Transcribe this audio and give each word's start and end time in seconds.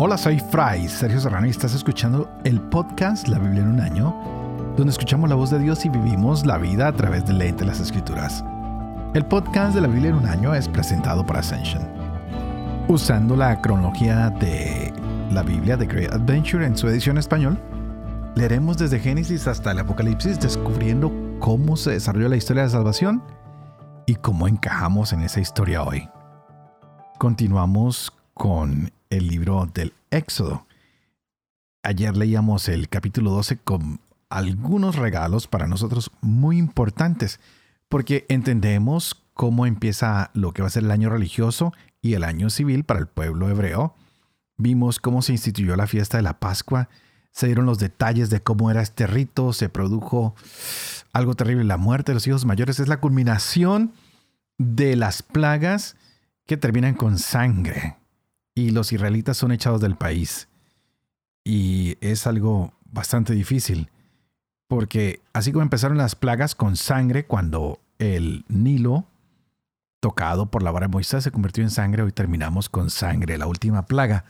Hola, 0.00 0.16
soy 0.16 0.38
Fray 0.38 0.86
Sergio 0.86 1.20
Serrano 1.20 1.48
y 1.48 1.50
estás 1.50 1.74
escuchando 1.74 2.30
el 2.44 2.60
podcast 2.60 3.26
La 3.26 3.36
Biblia 3.36 3.62
en 3.62 3.70
un 3.70 3.80
año, 3.80 4.14
donde 4.76 4.92
escuchamos 4.92 5.28
la 5.28 5.34
voz 5.34 5.50
de 5.50 5.58
Dios 5.58 5.84
y 5.84 5.88
vivimos 5.88 6.46
la 6.46 6.56
vida 6.56 6.86
a 6.86 6.92
través 6.92 7.26
del 7.26 7.38
lente 7.38 7.64
de 7.64 7.66
las 7.66 7.80
Escrituras. 7.80 8.44
El 9.14 9.26
podcast 9.26 9.74
de 9.74 9.80
la 9.80 9.88
Biblia 9.88 10.10
en 10.10 10.18
un 10.18 10.26
año 10.26 10.54
es 10.54 10.68
presentado 10.68 11.26
por 11.26 11.36
Ascension. 11.36 11.82
Usando 12.86 13.34
la 13.34 13.60
cronología 13.60 14.30
de 14.30 14.92
la 15.32 15.42
Biblia 15.42 15.76
de 15.76 15.86
Great 15.86 16.12
Adventure 16.12 16.64
en 16.64 16.76
su 16.76 16.86
edición 16.86 17.18
español, 17.18 17.58
leeremos 18.36 18.78
desde 18.78 19.00
Génesis 19.00 19.48
hasta 19.48 19.72
el 19.72 19.80
Apocalipsis 19.80 20.38
descubriendo 20.38 21.12
cómo 21.40 21.76
se 21.76 21.90
desarrolló 21.90 22.28
la 22.28 22.36
historia 22.36 22.62
de 22.62 22.70
salvación 22.70 23.20
y 24.06 24.14
cómo 24.14 24.46
encajamos 24.46 25.12
en 25.12 25.22
esa 25.22 25.40
historia 25.40 25.82
hoy. 25.82 26.08
Continuamos 27.18 28.12
con 28.34 28.92
el 29.10 29.26
libro 29.26 29.66
del 29.72 29.92
Éxodo. 30.10 30.66
Ayer 31.82 32.16
leíamos 32.16 32.68
el 32.68 32.88
capítulo 32.88 33.30
12 33.30 33.58
con 33.58 34.00
algunos 34.30 34.96
regalos 34.96 35.46
para 35.46 35.66
nosotros 35.66 36.10
muy 36.20 36.58
importantes, 36.58 37.40
porque 37.88 38.26
entendemos 38.28 39.22
cómo 39.32 39.66
empieza 39.66 40.30
lo 40.34 40.52
que 40.52 40.62
va 40.62 40.68
a 40.68 40.70
ser 40.70 40.84
el 40.84 40.90
año 40.90 41.08
religioso 41.08 41.72
y 42.02 42.14
el 42.14 42.24
año 42.24 42.50
civil 42.50 42.84
para 42.84 43.00
el 43.00 43.06
pueblo 43.06 43.48
hebreo. 43.48 43.94
Vimos 44.56 44.98
cómo 44.98 45.22
se 45.22 45.32
instituyó 45.32 45.76
la 45.76 45.86
fiesta 45.86 46.16
de 46.16 46.24
la 46.24 46.40
Pascua, 46.40 46.88
se 47.30 47.46
dieron 47.46 47.66
los 47.66 47.78
detalles 47.78 48.30
de 48.30 48.40
cómo 48.40 48.70
era 48.70 48.82
este 48.82 49.06
rito, 49.06 49.52
se 49.52 49.68
produjo 49.68 50.34
algo 51.12 51.34
terrible, 51.34 51.64
la 51.64 51.76
muerte 51.76 52.10
de 52.10 52.14
los 52.14 52.26
hijos 52.26 52.44
mayores 52.44 52.80
es 52.80 52.88
la 52.88 53.00
culminación 53.00 53.92
de 54.58 54.96
las 54.96 55.22
plagas 55.22 55.96
que 56.46 56.56
terminan 56.56 56.94
con 56.94 57.18
sangre 57.18 57.96
y 58.58 58.70
los 58.70 58.92
israelitas 58.92 59.36
son 59.36 59.52
echados 59.52 59.80
del 59.80 59.94
país. 59.94 60.48
Y 61.44 61.96
es 62.00 62.26
algo 62.26 62.72
bastante 62.90 63.32
difícil, 63.32 63.88
porque 64.66 65.20
así 65.32 65.52
como 65.52 65.62
empezaron 65.62 65.96
las 65.96 66.16
plagas 66.16 66.56
con 66.56 66.74
sangre 66.74 67.24
cuando 67.24 67.78
el 68.00 68.44
Nilo, 68.48 69.06
tocado 70.00 70.46
por 70.46 70.64
la 70.64 70.72
vara 70.72 70.88
de 70.88 70.92
Moisés, 70.92 71.22
se 71.22 71.30
convirtió 71.30 71.62
en 71.62 71.70
sangre, 71.70 72.02
hoy 72.02 72.10
terminamos 72.10 72.68
con 72.68 72.90
sangre, 72.90 73.38
la 73.38 73.46
última 73.46 73.86
plaga. 73.86 74.24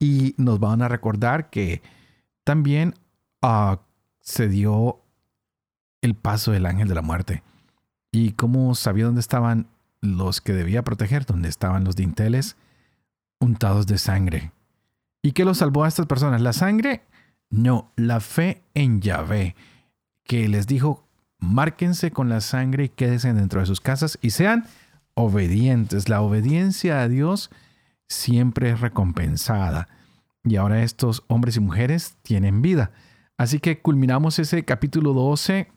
Y 0.00 0.34
nos 0.38 0.58
van 0.58 0.82
a 0.82 0.88
recordar 0.88 1.48
que 1.48 1.80
también 2.42 2.94
uh, 3.42 3.76
se 4.20 4.48
dio 4.48 5.00
el 6.02 6.16
paso 6.16 6.50
del 6.50 6.66
ángel 6.66 6.88
de 6.88 6.94
la 6.96 7.02
muerte. 7.02 7.44
Y 8.10 8.32
cómo 8.32 8.74
sabía 8.74 9.04
dónde 9.04 9.20
estaban 9.20 9.68
los 10.00 10.40
que 10.40 10.52
debía 10.52 10.82
proteger, 10.82 11.26
dónde 11.26 11.48
estaban 11.48 11.84
los 11.84 11.94
dinteles, 11.94 12.56
untados 13.40 13.86
de 13.86 13.98
sangre. 13.98 14.52
¿Y 15.22 15.32
qué 15.32 15.44
los 15.44 15.58
salvó 15.58 15.84
a 15.84 15.88
estas 15.88 16.06
personas? 16.06 16.40
¿La 16.40 16.52
sangre? 16.52 17.02
No, 17.50 17.92
la 17.96 18.20
fe 18.20 18.62
en 18.74 19.00
Yahvé, 19.00 19.56
que 20.24 20.48
les 20.48 20.66
dijo, 20.66 21.06
márquense 21.38 22.10
con 22.10 22.28
la 22.28 22.40
sangre 22.40 22.84
y 22.84 22.88
quédense 22.88 23.32
dentro 23.32 23.60
de 23.60 23.66
sus 23.66 23.80
casas 23.80 24.18
y 24.22 24.30
sean 24.30 24.66
obedientes. 25.14 26.08
La 26.08 26.20
obediencia 26.20 27.00
a 27.00 27.08
Dios 27.08 27.50
siempre 28.08 28.70
es 28.70 28.80
recompensada. 28.80 29.88
Y 30.44 30.56
ahora 30.56 30.82
estos 30.82 31.24
hombres 31.28 31.56
y 31.56 31.60
mujeres 31.60 32.16
tienen 32.22 32.62
vida. 32.62 32.92
Así 33.36 33.60
que 33.60 33.80
culminamos 33.80 34.38
ese 34.38 34.64
capítulo 34.64 35.12
12 35.12 35.68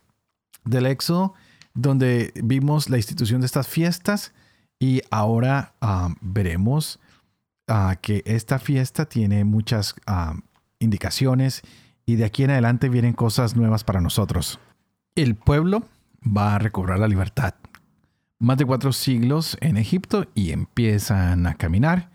del 0.66 0.86
Éxodo, 0.86 1.34
donde 1.74 2.32
vimos 2.36 2.90
la 2.90 2.98
institución 2.98 3.42
de 3.42 3.46
estas 3.46 3.68
fiestas 3.68 4.34
y 4.80 5.02
ahora 5.12 5.74
ah, 5.82 6.14
veremos 6.22 7.00
que 8.02 8.24
esta 8.26 8.60
fiesta 8.60 9.06
tiene 9.06 9.44
muchas 9.44 9.96
indicaciones 10.80 11.62
y 12.06 12.16
de 12.16 12.26
aquí 12.26 12.44
en 12.44 12.52
adelante 12.52 12.90
vienen 12.90 13.14
cosas 13.14 13.56
nuevas 13.56 13.84
para 13.84 14.02
nosotros. 14.02 14.60
El 15.16 15.36
pueblo 15.36 15.84
va 16.26 16.56
a 16.56 16.60
recobrar 16.60 17.00
la 17.00 17.08
libertad. 17.08 17.56
Más 18.40 18.58
de 18.58 18.66
cuatro 18.66 18.92
siglos 18.92 19.58
en 19.62 19.78
Egipto 19.78 20.26
y 20.34 20.52
empiezan 20.52 21.46
a 21.48 21.54
caminar. 21.56 22.10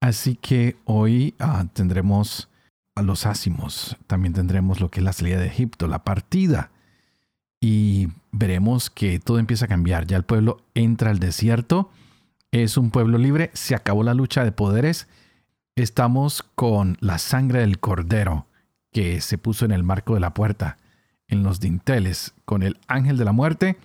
Así 0.00 0.36
que 0.36 0.76
hoy 0.84 1.34
ah, 1.38 1.64
tendremos 1.72 2.50
a 2.94 3.02
los 3.02 3.26
ácimos. 3.26 3.96
También 4.06 4.34
tendremos 4.34 4.80
lo 4.80 4.90
que 4.90 5.00
es 5.00 5.04
la 5.04 5.12
salida 5.12 5.38
de 5.38 5.46
Egipto, 5.46 5.88
la 5.88 6.04
partida. 6.04 6.70
Y 7.60 8.08
veremos 8.30 8.90
que 8.90 9.18
todo 9.18 9.38
empieza 9.38 9.64
a 9.64 9.68
cambiar. 9.68 10.06
Ya 10.06 10.18
el 10.18 10.24
pueblo 10.24 10.58
entra 10.74 11.10
al 11.10 11.18
desierto 11.18 11.90
es 12.62 12.76
un 12.76 12.90
pueblo 12.92 13.18
libre, 13.18 13.50
se 13.52 13.74
acabó 13.74 14.04
la 14.04 14.14
lucha 14.14 14.44
de 14.44 14.52
poderes, 14.52 15.08
estamos 15.74 16.44
con 16.54 16.96
la 17.00 17.18
sangre 17.18 17.60
del 17.60 17.80
cordero 17.80 18.46
que 18.92 19.20
se 19.20 19.38
puso 19.38 19.64
en 19.64 19.72
el 19.72 19.82
marco 19.82 20.14
de 20.14 20.20
la 20.20 20.34
puerta, 20.34 20.78
en 21.26 21.42
los 21.42 21.58
dinteles, 21.58 22.32
con 22.44 22.62
el 22.62 22.78
ángel 22.86 23.16
de 23.16 23.24
la 23.24 23.32
muerte, 23.32 23.76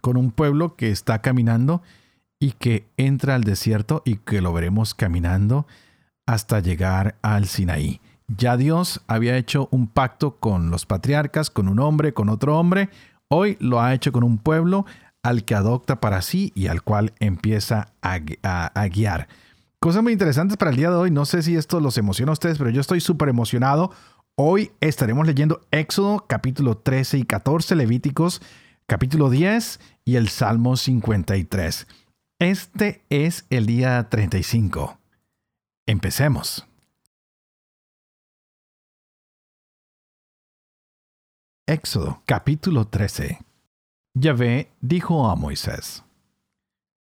con 0.00 0.16
un 0.16 0.30
pueblo 0.30 0.76
que 0.76 0.90
está 0.90 1.20
caminando 1.20 1.82
y 2.38 2.52
que 2.52 2.86
entra 2.96 3.34
al 3.34 3.44
desierto 3.44 4.00
y 4.06 4.16
que 4.16 4.40
lo 4.40 4.54
veremos 4.54 4.94
caminando 4.94 5.66
hasta 6.24 6.60
llegar 6.60 7.16
al 7.20 7.48
Sinaí. 7.48 8.00
Ya 8.28 8.56
Dios 8.56 9.02
había 9.08 9.36
hecho 9.36 9.68
un 9.72 9.88
pacto 9.88 10.36
con 10.36 10.70
los 10.70 10.86
patriarcas, 10.86 11.50
con 11.50 11.68
un 11.68 11.78
hombre, 11.80 12.14
con 12.14 12.30
otro 12.30 12.58
hombre, 12.58 12.88
hoy 13.28 13.58
lo 13.60 13.82
ha 13.82 13.92
hecho 13.92 14.10
con 14.10 14.24
un 14.24 14.38
pueblo 14.38 14.86
al 15.22 15.44
que 15.44 15.54
adopta 15.54 16.00
para 16.00 16.22
sí 16.22 16.52
y 16.54 16.68
al 16.68 16.82
cual 16.82 17.12
empieza 17.20 17.92
a, 18.02 18.18
guiar. 18.88 19.28
Cosas 19.78 20.02
muy 20.02 20.12
interesantes 20.12 20.56
para 20.56 20.70
el 20.70 20.76
día 20.76 20.90
de 20.90 20.96
hoy. 20.96 21.10
No 21.10 21.24
sé 21.24 21.42
si 21.42 21.56
esto 21.56 21.80
los 21.80 21.98
emociona 21.98 22.30
a 22.30 22.34
ustedes, 22.34 22.58
pero 22.58 22.70
yo 22.70 22.80
estoy 22.80 23.00
súper 23.00 23.28
emocionado. 23.28 23.92
Hoy 24.36 24.72
estaremos 24.80 25.26
leyendo 25.26 25.60
Éxodo 25.70 26.26
capítulo 26.26 26.78
13 26.78 27.18
y 27.18 27.24
14, 27.24 27.76
Levíticos 27.76 28.40
capítulo 28.86 29.30
10 29.30 29.80
y 30.04 30.16
el 30.16 30.28
Salmo 30.28 30.76
53. 30.76 31.86
Este 32.38 33.04
es 33.10 33.46
el 33.50 33.66
día 33.66 34.08
35. 34.08 34.98
Empecemos. 35.86 36.66
Éxodo 41.66 42.22
capítulo 42.26 42.88
13. 42.88 43.49
Yahvé 44.14 44.72
dijo 44.80 45.30
a 45.30 45.36
Moisés, 45.36 46.02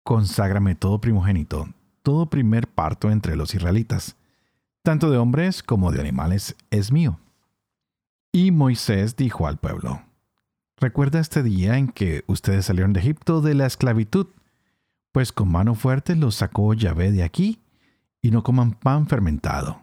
Conságrame 0.05 0.75
todo 0.75 1.03
primogénito, 1.03 1.69
todo 2.03 2.31
primer 2.31 2.67
parto 2.67 3.11
entre 3.11 3.37
los 3.37 3.55
israelitas, 3.55 4.17
tanto 4.83 5.11
de 5.11 5.19
hombres 5.19 5.63
como 5.63 5.93
de 5.93 6.01
animales 6.01 6.57
es 6.71 6.91
mío. 6.91 7.21
Y 8.33 8.53
Moisés 8.53 9.17
dijo 9.17 9.47
al 9.47 9.59
pueblo, 9.59 10.03
Recuerda 10.79 11.21
este 11.21 11.43
día 11.43 11.77
en 11.77 11.89
que 11.89 12.25
ustedes 12.27 12.65
salieron 12.65 12.95
de 12.95 13.01
Egipto 13.01 13.43
de 13.43 13.55
la 13.55 13.67
esclavitud, 13.67 14.29
pues 15.13 15.31
con 15.31 15.53
mano 15.53 15.75
fuerte 15.75 16.17
los 16.17 16.37
sacó 16.37 16.73
Yahvé 16.73 17.13
de 17.13 17.23
aquí, 17.23 17.61
y 18.23 18.31
no 18.31 18.43
coman 18.43 18.73
pan 18.73 19.07
fermentado. 19.09 19.83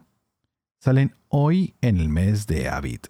Salen 0.79 1.15
hoy 1.29 1.75
en 1.81 1.99
el 1.99 2.09
mes 2.09 2.47
de 2.47 2.67
Abid 2.67 3.01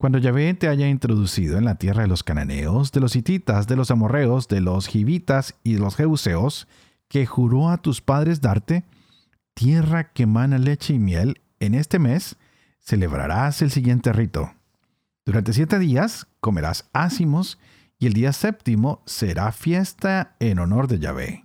cuando 0.00 0.16
Yahvé 0.16 0.54
te 0.54 0.66
haya 0.66 0.88
introducido 0.88 1.58
en 1.58 1.66
la 1.66 1.74
tierra 1.74 2.00
de 2.00 2.08
los 2.08 2.22
cananeos, 2.24 2.90
de 2.90 3.00
los 3.00 3.16
hititas, 3.16 3.66
de 3.66 3.76
los 3.76 3.90
amorreos, 3.90 4.48
de 4.48 4.62
los 4.62 4.86
gibitas 4.86 5.56
y 5.62 5.74
de 5.74 5.80
los 5.80 5.94
jeuseos, 5.94 6.68
que 7.06 7.26
juró 7.26 7.68
a 7.68 7.76
tus 7.76 8.00
padres 8.00 8.40
darte, 8.40 8.86
tierra 9.52 10.10
que 10.14 10.26
mana 10.26 10.56
leche 10.56 10.94
y 10.94 10.98
miel, 10.98 11.42
en 11.58 11.74
este 11.74 11.98
mes 11.98 12.38
celebrarás 12.78 13.60
el 13.60 13.70
siguiente 13.70 14.10
rito. 14.14 14.50
Durante 15.26 15.52
siete 15.52 15.78
días 15.78 16.26
comerás 16.40 16.88
ácimos 16.94 17.58
y 17.98 18.06
el 18.06 18.14
día 18.14 18.32
séptimo 18.32 19.02
será 19.04 19.52
fiesta 19.52 20.34
en 20.40 20.60
honor 20.60 20.88
de 20.88 20.98
Yahvé. 20.98 21.44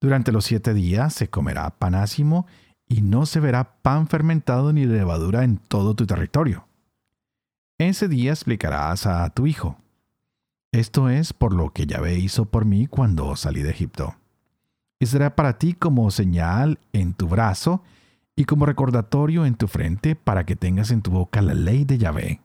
Durante 0.00 0.32
los 0.32 0.46
siete 0.46 0.72
días 0.72 1.12
se 1.12 1.28
comerá 1.28 1.68
pan 1.68 1.96
ácimo 1.96 2.46
y 2.88 3.02
no 3.02 3.26
se 3.26 3.40
verá 3.40 3.82
pan 3.82 4.08
fermentado 4.08 4.72
ni 4.72 4.86
levadura 4.86 5.44
en 5.44 5.58
todo 5.58 5.94
tu 5.94 6.06
territorio 6.06 6.66
ese 7.78 8.08
día 8.08 8.30
explicarás 8.30 9.06
a 9.06 9.28
tu 9.30 9.46
hijo. 9.46 9.78
Esto 10.72 11.08
es 11.08 11.32
por 11.32 11.54
lo 11.54 11.72
que 11.72 11.86
Yahvé 11.86 12.18
hizo 12.18 12.46
por 12.46 12.64
mí 12.64 12.86
cuando 12.86 13.34
salí 13.36 13.62
de 13.62 13.70
Egipto. 13.70 14.16
Y 14.98 15.06
será 15.06 15.36
para 15.36 15.58
ti 15.58 15.74
como 15.74 16.10
señal 16.10 16.78
en 16.92 17.14
tu 17.14 17.28
brazo 17.28 17.82
y 18.36 18.44
como 18.44 18.66
recordatorio 18.66 19.46
en 19.46 19.54
tu 19.54 19.68
frente 19.68 20.16
para 20.16 20.44
que 20.44 20.56
tengas 20.56 20.90
en 20.90 21.02
tu 21.02 21.10
boca 21.10 21.42
la 21.42 21.54
ley 21.54 21.84
de 21.84 21.98
Yahvé. 21.98 22.40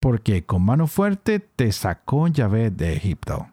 Porque 0.00 0.44
con 0.44 0.62
mano 0.62 0.86
fuerte 0.86 1.38
te 1.38 1.70
sacó 1.72 2.26
Yahvé 2.28 2.70
de 2.70 2.96
Egipto. 2.96 3.48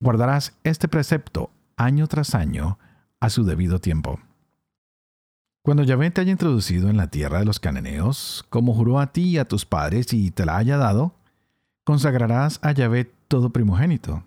Guardarás 0.00 0.56
este 0.62 0.88
precepto 0.88 1.50
año 1.76 2.06
tras 2.06 2.34
año 2.34 2.78
a 3.18 3.30
su 3.30 3.44
debido 3.44 3.80
tiempo. 3.80 4.20
Cuando 5.66 5.82
Yahvé 5.82 6.12
te 6.12 6.20
haya 6.20 6.30
introducido 6.30 6.90
en 6.90 6.96
la 6.96 7.08
tierra 7.08 7.40
de 7.40 7.44
los 7.44 7.58
cananeos, 7.58 8.46
como 8.50 8.72
juró 8.72 9.00
a 9.00 9.08
ti 9.08 9.30
y 9.30 9.38
a 9.38 9.46
tus 9.46 9.66
padres 9.66 10.12
y 10.12 10.30
te 10.30 10.46
la 10.46 10.58
haya 10.58 10.76
dado, 10.76 11.16
consagrarás 11.82 12.60
a 12.62 12.70
Yahvé 12.70 13.10
todo 13.26 13.50
primogénito. 13.50 14.22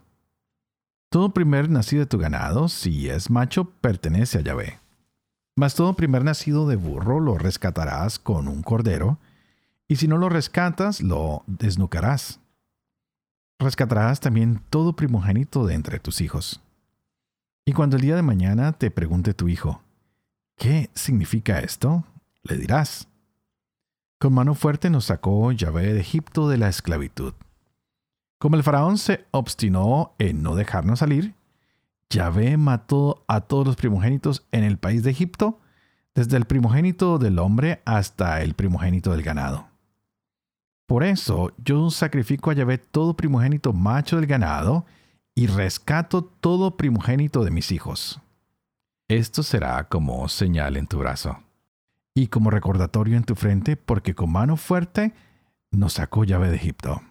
Todo 1.08 1.34
primer 1.34 1.70
nacido 1.70 2.02
de 2.02 2.08
tu 2.08 2.18
ganado, 2.18 2.68
si 2.68 3.08
es 3.08 3.30
macho, 3.30 3.72
pertenece 3.80 4.40
a 4.40 4.42
Yahvé. 4.42 4.80
Mas 5.56 5.76
todo 5.76 5.94
primer 5.94 6.26
nacido 6.26 6.68
de 6.68 6.76
burro 6.76 7.22
lo 7.22 7.38
rescatarás 7.38 8.20
con 8.20 8.50
un 8.50 8.62
cordero, 8.62 9.18
y 9.88 9.96
si 9.96 10.10
no 10.10 10.18
lo 10.18 10.28
rescatas, 10.28 11.00
lo 11.00 11.44
desnucarás. 11.48 12.42
Rescatarás 13.60 14.20
también 14.20 14.62
todo 14.70 14.92
primogénito 14.92 15.66
de 15.66 15.76
entre 15.76 16.00
tus 16.00 16.20
hijos. 16.20 16.60
Y 17.64 17.72
cuando 17.72 17.96
el 17.96 18.02
día 18.02 18.18
de 18.18 18.24
mañana 18.24 18.74
te 18.74 18.92
pregunte 18.92 19.34
tu 19.34 19.48
hijo, 19.48 19.82
¿qué 20.60 20.92
significa 20.94 21.60
esto? 21.60 22.04
Le 22.44 22.58
dirás, 22.58 23.08
con 24.20 24.34
mano 24.34 24.54
fuerte 24.54 24.90
nos 24.90 25.06
sacó 25.06 25.52
Yahvé 25.52 25.94
de 25.94 26.02
Egipto 26.02 26.50
de 26.50 26.58
la 26.58 26.68
esclavitud. 26.68 27.34
Como 28.38 28.58
el 28.58 28.64
faraón 28.64 28.98
se 28.98 29.26
obstinó 29.32 30.14
en 30.20 30.44
no 30.44 30.56
dejarnos 30.56 31.00
salir, 31.00 31.34
Yahvé 32.10 32.58
mató 32.58 33.24
a 33.28 33.42
todos 33.42 33.66
los 33.66 33.76
primogénitos 33.78 34.46
en 34.52 34.64
el 34.64 34.78
país 34.78 35.04
de 35.04 35.12
Egipto, 35.12 35.60
desde 36.14 36.38
el 36.38 36.46
primogénito 36.46 37.18
del 37.18 37.40
hombre 37.40 37.82
hasta 37.86 38.42
el 38.42 38.54
primogénito 38.54 39.12
del 39.12 39.24
ganado. 39.24 39.68
Por 40.88 41.04
eso 41.04 41.54
yo 41.64 41.90
sacrifico 41.92 42.50
a 42.52 42.54
Yahvé 42.54 42.80
todo 42.80 43.16
primogénito 43.16 43.74
macho 43.74 44.18
del 44.18 44.26
ganado 44.26 44.86
y 45.36 45.48
rescato 45.48 46.24
todo 46.24 46.76
primogénito 46.76 47.46
de 47.46 47.52
mis 47.52 47.72
hijos. 47.72 48.22
Esto 49.10 49.42
será 49.42 49.90
como 49.90 50.30
señal 50.30 50.78
en 50.78 50.86
tu 50.86 51.00
brazo 51.00 51.40
y 52.14 52.28
como 52.28 52.52
recordatorio 52.52 53.18
en 53.18 53.24
tu 53.24 53.34
frente, 53.34 53.76
porque 53.76 54.14
con 54.14 54.32
mano 54.32 54.56
fuerte 54.56 55.14
nos 55.72 55.94
sacó 55.94 56.26
llave 56.26 56.50
de 56.50 56.58
Egipto. 56.58 57.02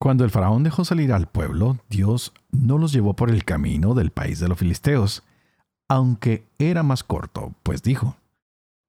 Cuando 0.00 0.24
el 0.24 0.30
faraón 0.30 0.64
dejó 0.64 0.84
salir 0.84 1.12
al 1.12 1.28
pueblo, 1.28 1.78
Dios 1.88 2.32
no 2.50 2.78
los 2.78 2.92
llevó 2.92 3.14
por 3.14 3.30
el 3.30 3.44
camino 3.44 3.94
del 3.94 4.10
país 4.10 4.40
de 4.40 4.48
los 4.48 4.58
filisteos, 4.58 5.22
aunque 5.88 6.48
era 6.58 6.82
más 6.82 7.04
corto, 7.04 7.54
pues 7.62 7.84
dijo, 7.84 8.16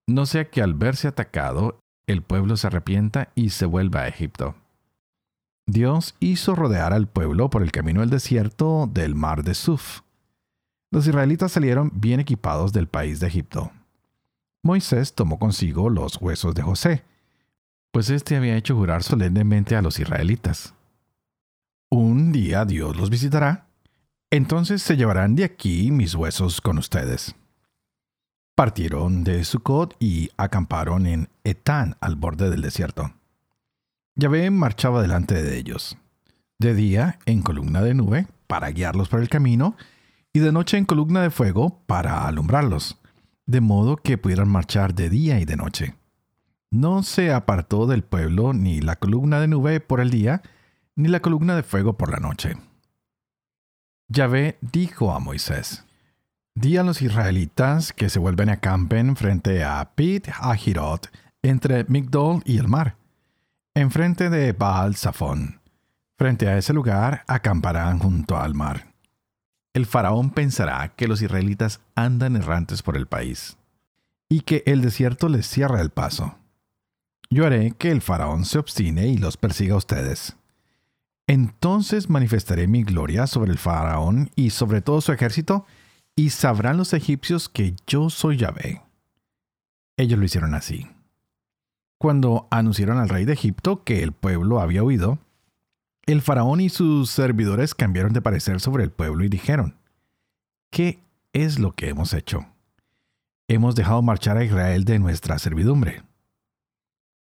no 0.08 0.26
sea 0.26 0.50
que 0.50 0.64
al 0.64 0.74
verse 0.74 1.08
atacado 1.08 1.80
el 2.08 2.24
pueblo 2.24 2.58
se 2.58 2.66
arrepienta 2.66 3.30
y 3.36 3.52
se 3.52 3.68
vuelva 3.68 4.02
a 4.02 4.08
Egipto. 4.08 4.56
Dios 5.68 6.16
hizo 6.20 6.56
rodear 6.56 6.92
al 6.92 7.08
pueblo 7.08 7.52
por 7.52 7.62
el 7.62 7.72
camino 7.72 8.00
del 8.00 8.10
desierto 8.10 8.90
del 8.92 9.14
mar 9.14 9.44
de 9.44 9.54
Suf. 9.54 10.02
Los 10.92 11.08
israelitas 11.08 11.52
salieron 11.52 11.92
bien 11.94 12.20
equipados 12.20 12.74
del 12.74 12.88
país 12.88 13.20
de 13.20 13.28
Egipto. 13.28 13.72
Moisés 14.64 15.14
tomó 15.14 15.40
consigo 15.40 15.90
los 15.90 16.22
huesos 16.22 16.56
de 16.56 16.62
José, 16.62 17.04
pues 17.92 18.10
éste 18.10 18.36
había 18.36 18.58
hecho 18.58 18.76
jurar 18.76 19.04
solemnemente 19.04 19.76
a 19.76 19.82
los 19.82 20.00
israelitas. 20.00 20.74
Un 21.90 22.32
día 22.32 22.66
Dios 22.66 22.96
los 22.96 23.10
visitará, 23.10 23.68
entonces 24.30 24.82
se 24.82 24.98
llevarán 24.98 25.36
de 25.36 25.46
aquí 25.46 25.92
mis 25.92 26.14
huesos 26.16 26.60
con 26.62 26.78
ustedes. 26.78 27.36
Partieron 28.56 29.24
de 29.24 29.44
Sucot 29.44 29.96
y 30.00 30.32
acamparon 30.36 31.06
en 31.06 31.30
Etán, 31.44 31.96
al 32.02 32.16
borde 32.16 32.50
del 32.50 32.62
desierto. 32.62 33.14
Yahvé 34.16 34.50
marchaba 34.50 35.02
delante 35.02 35.42
de 35.42 35.58
ellos, 35.58 35.98
de 36.60 36.74
día 36.74 37.20
en 37.26 37.42
columna 37.42 37.82
de 37.84 37.94
nube 37.94 38.28
para 38.48 38.72
guiarlos 38.72 39.10
por 39.10 39.22
el 39.22 39.30
camino, 39.30 39.76
y 40.38 40.40
de 40.40 40.52
noche 40.52 40.78
en 40.78 40.86
columna 40.86 41.24
de 41.24 41.32
fuego 41.32 41.82
para 41.88 42.28
alumbrarlos 42.28 43.00
de 43.48 43.60
modo 43.60 43.98
que 43.98 44.20
pudieran 44.20 44.50
marchar 44.50 44.94
de 44.94 45.10
día 45.10 45.40
y 45.40 45.46
de 45.46 45.56
noche. 45.56 45.96
No 46.70 47.02
se 47.02 47.34
apartó 47.34 47.88
del 47.88 48.04
pueblo 48.04 48.54
ni 48.54 48.80
la 48.82 48.98
columna 48.98 49.40
de 49.40 49.48
nube 49.48 49.80
por 49.80 50.00
el 50.00 50.12
día, 50.12 50.44
ni 50.96 51.08
la 51.08 51.22
columna 51.22 51.56
de 51.56 51.64
fuego 51.64 51.98
por 51.98 52.12
la 52.12 52.20
noche. 52.20 52.56
Yahvé 54.10 54.60
dijo 54.62 55.12
a 55.12 55.20
Moisés, 55.20 55.86
Di 56.54 56.78
a 56.78 56.84
los 56.84 57.02
israelitas 57.02 57.92
que 57.92 58.10
se 58.10 58.20
vuelven 58.20 58.50
a 58.50 58.58
campen 58.58 59.16
frente 59.16 59.64
a 59.64 59.96
Pit 59.96 60.28
Ahirot, 60.40 61.10
entre 61.42 61.84
Migdol 61.86 62.44
y 62.46 62.60
el 62.60 62.68
mar, 62.68 62.96
enfrente 63.74 64.30
de 64.30 64.54
Baal 64.54 64.96
Zafón. 64.96 65.62
Frente 66.16 66.48
a 66.48 66.58
ese 66.60 66.74
lugar 66.74 67.24
acamparán 67.28 67.98
junto 67.98 68.38
al 68.38 68.54
mar 68.54 68.97
el 69.78 69.86
faraón 69.86 70.32
pensará 70.32 70.96
que 70.96 71.08
los 71.08 71.22
israelitas 71.22 71.82
andan 71.94 72.36
errantes 72.36 72.82
por 72.82 72.98
el 72.98 73.06
país 73.06 73.58
y 74.28 74.42
que 74.42 74.64
el 74.66 74.82
desierto 74.82 75.30
les 75.30 75.46
cierra 75.46 75.82
el 75.82 75.92
paso. 75.92 76.36
Yo 77.30 77.46
haré 77.46 77.74
que 77.78 77.92
el 77.92 78.02
faraón 78.02 78.44
se 78.46 78.58
obstine 78.58 79.06
y 79.08 79.18
los 79.18 79.38
persiga 79.38 79.76
a 79.76 79.78
ustedes. 79.78 80.36
Entonces 81.28 82.10
manifestaré 82.10 82.68
mi 82.68 82.84
gloria 82.84 83.28
sobre 83.28 83.52
el 83.52 83.60
faraón 83.60 84.32
y 84.36 84.50
sobre 84.50 84.82
todo 84.82 85.00
su 85.00 85.12
ejército, 85.12 85.68
y 86.16 86.32
sabrán 86.32 86.78
los 86.78 86.94
egipcios 86.94 87.48
que 87.48 87.76
yo 87.86 88.10
soy 88.10 88.38
Yahvé. 88.38 88.82
Ellos 89.96 90.18
lo 90.18 90.26
hicieron 90.26 90.56
así. 90.56 90.88
Cuando 92.00 92.48
anunciaron 92.50 92.98
al 92.98 93.10
rey 93.10 93.26
de 93.26 93.34
Egipto 93.34 93.84
que 93.84 94.02
el 94.02 94.12
pueblo 94.12 94.60
había 94.60 94.84
huido, 94.84 95.20
el 96.08 96.22
faraón 96.22 96.62
y 96.62 96.70
sus 96.70 97.10
servidores 97.10 97.76
cambiaron 97.76 98.14
de 98.14 98.22
parecer 98.22 98.62
sobre 98.62 98.86
el 98.86 98.92
pueblo 98.92 99.26
y 99.26 99.30
dijeron, 99.30 99.76
¿qué 100.72 101.00
es 101.34 101.60
lo 101.60 101.74
que 101.74 101.90
hemos 101.90 102.14
hecho? 102.14 102.48
Hemos 103.50 103.76
dejado 103.76 104.02
marchar 104.02 104.38
a 104.38 104.44
Israel 104.46 104.86
de 104.86 105.00
nuestra 105.00 105.38
servidumbre. 105.38 106.04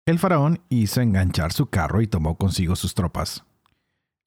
El 0.06 0.20
faraón 0.20 0.60
hizo 0.68 1.00
enganchar 1.00 1.52
su 1.52 1.66
carro 1.66 2.00
y 2.00 2.06
tomó 2.06 2.36
consigo 2.36 2.76
sus 2.76 2.94
tropas. 2.94 3.44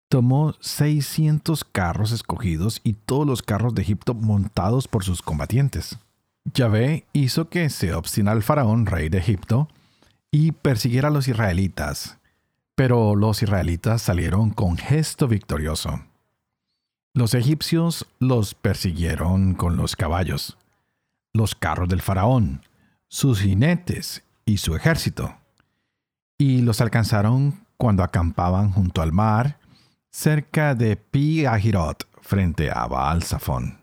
Tomó 0.10 0.54
600 0.60 1.64
carros 1.64 2.12
escogidos 2.12 2.82
y 2.84 2.94
todos 2.94 3.26
los 3.26 3.42
carros 3.42 3.74
de 3.76 3.84
Egipto 3.84 4.14
montados 4.14 4.90
por 4.90 5.06
sus 5.06 5.22
combatientes. 5.22 5.98
Yahvé 6.54 7.06
hizo 7.14 7.48
que 7.48 7.70
se 7.70 7.94
obstinara 7.94 8.36
el 8.36 8.44
faraón, 8.44 8.88
rey 8.88 9.08
de 9.08 9.20
Egipto, 9.20 9.70
y 10.32 10.52
persiguiera 10.52 11.08
a 11.08 11.12
los 11.12 11.28
israelitas, 11.30 12.19
pero 12.80 13.14
los 13.14 13.44
israelitas 13.44 14.02
salieron 14.02 14.52
con 14.52 14.78
gesto 14.78 15.28
victorioso. 15.28 16.00
Los 17.14 17.34
egipcios 17.34 18.06
los 18.20 18.54
persiguieron 18.54 19.54
con 19.54 19.76
los 19.76 19.98
caballos, 19.98 20.58
los 21.34 21.56
carros 21.56 21.90
del 21.90 22.02
faraón, 22.02 22.66
sus 23.10 23.42
jinetes 23.42 24.24
y 24.46 24.60
su 24.60 24.78
ejército, 24.78 25.36
y 26.38 26.62
los 26.62 26.80
alcanzaron 26.80 27.66
cuando 27.76 28.02
acampaban 28.02 28.72
junto 28.72 29.02
al 29.02 29.12
mar, 29.12 29.60
cerca 30.10 30.74
de 30.74 30.96
Pi 30.96 31.46
Ahirot, 31.46 32.08
frente 32.22 32.72
a 32.72 32.88
Baal 32.88 33.24
Zafón. 33.24 33.78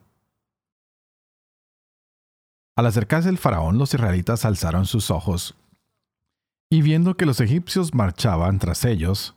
Al 2.77 2.87
acercarse 2.87 3.29
el 3.29 3.37
faraón, 3.37 3.77
los 3.77 3.93
israelitas 3.93 4.47
alzaron 4.47 4.87
sus 4.87 5.11
ojos 5.11 5.55
y 6.69 6.83
viendo 6.83 7.17
que 7.17 7.27
los 7.27 7.41
egipcios 7.41 7.95
marchaban 7.95 8.59
tras 8.59 8.85
ellos, 8.85 9.37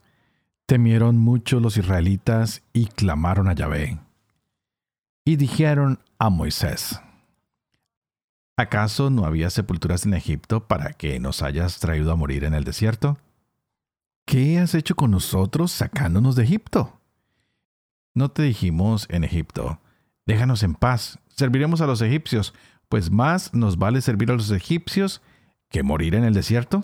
temieron 0.65 1.17
mucho 1.17 1.59
los 1.59 1.77
israelitas 1.77 2.63
y 2.73 2.87
clamaron 2.87 3.47
a 3.47 3.53
Yahvé. 3.53 3.99
Y 5.25 5.35
dijeron 5.35 5.99
a 6.17 6.29
Moisés, 6.29 7.01
¿acaso 8.57 9.09
no 9.09 9.25
había 9.25 9.49
sepulturas 9.49 10.05
en 10.05 10.13
Egipto 10.13 10.67
para 10.67 10.93
que 10.93 11.19
nos 11.19 11.41
hayas 11.41 11.79
traído 11.79 12.11
a 12.11 12.15
morir 12.15 12.43
en 12.43 12.53
el 12.53 12.63
desierto? 12.63 13.17
¿Qué 14.25 14.59
has 14.59 14.75
hecho 14.75 14.95
con 14.95 15.11
nosotros 15.11 15.71
sacándonos 15.71 16.35
de 16.35 16.43
Egipto? 16.43 16.99
No 18.13 18.29
te 18.29 18.43
dijimos 18.43 19.07
en 19.09 19.23
Egipto, 19.23 19.79
déjanos 20.25 20.61
en 20.63 20.75
paz, 20.75 21.19
serviremos 21.29 21.81
a 21.81 21.87
los 21.87 22.01
egipcios, 22.01 22.53
pues 22.89 23.11
más 23.11 23.53
nos 23.53 23.77
vale 23.77 24.01
servir 24.01 24.31
a 24.31 24.35
los 24.35 24.51
egipcios 24.51 25.21
que 25.69 25.83
morir 25.83 26.15
en 26.15 26.23
el 26.23 26.33
desierto. 26.33 26.83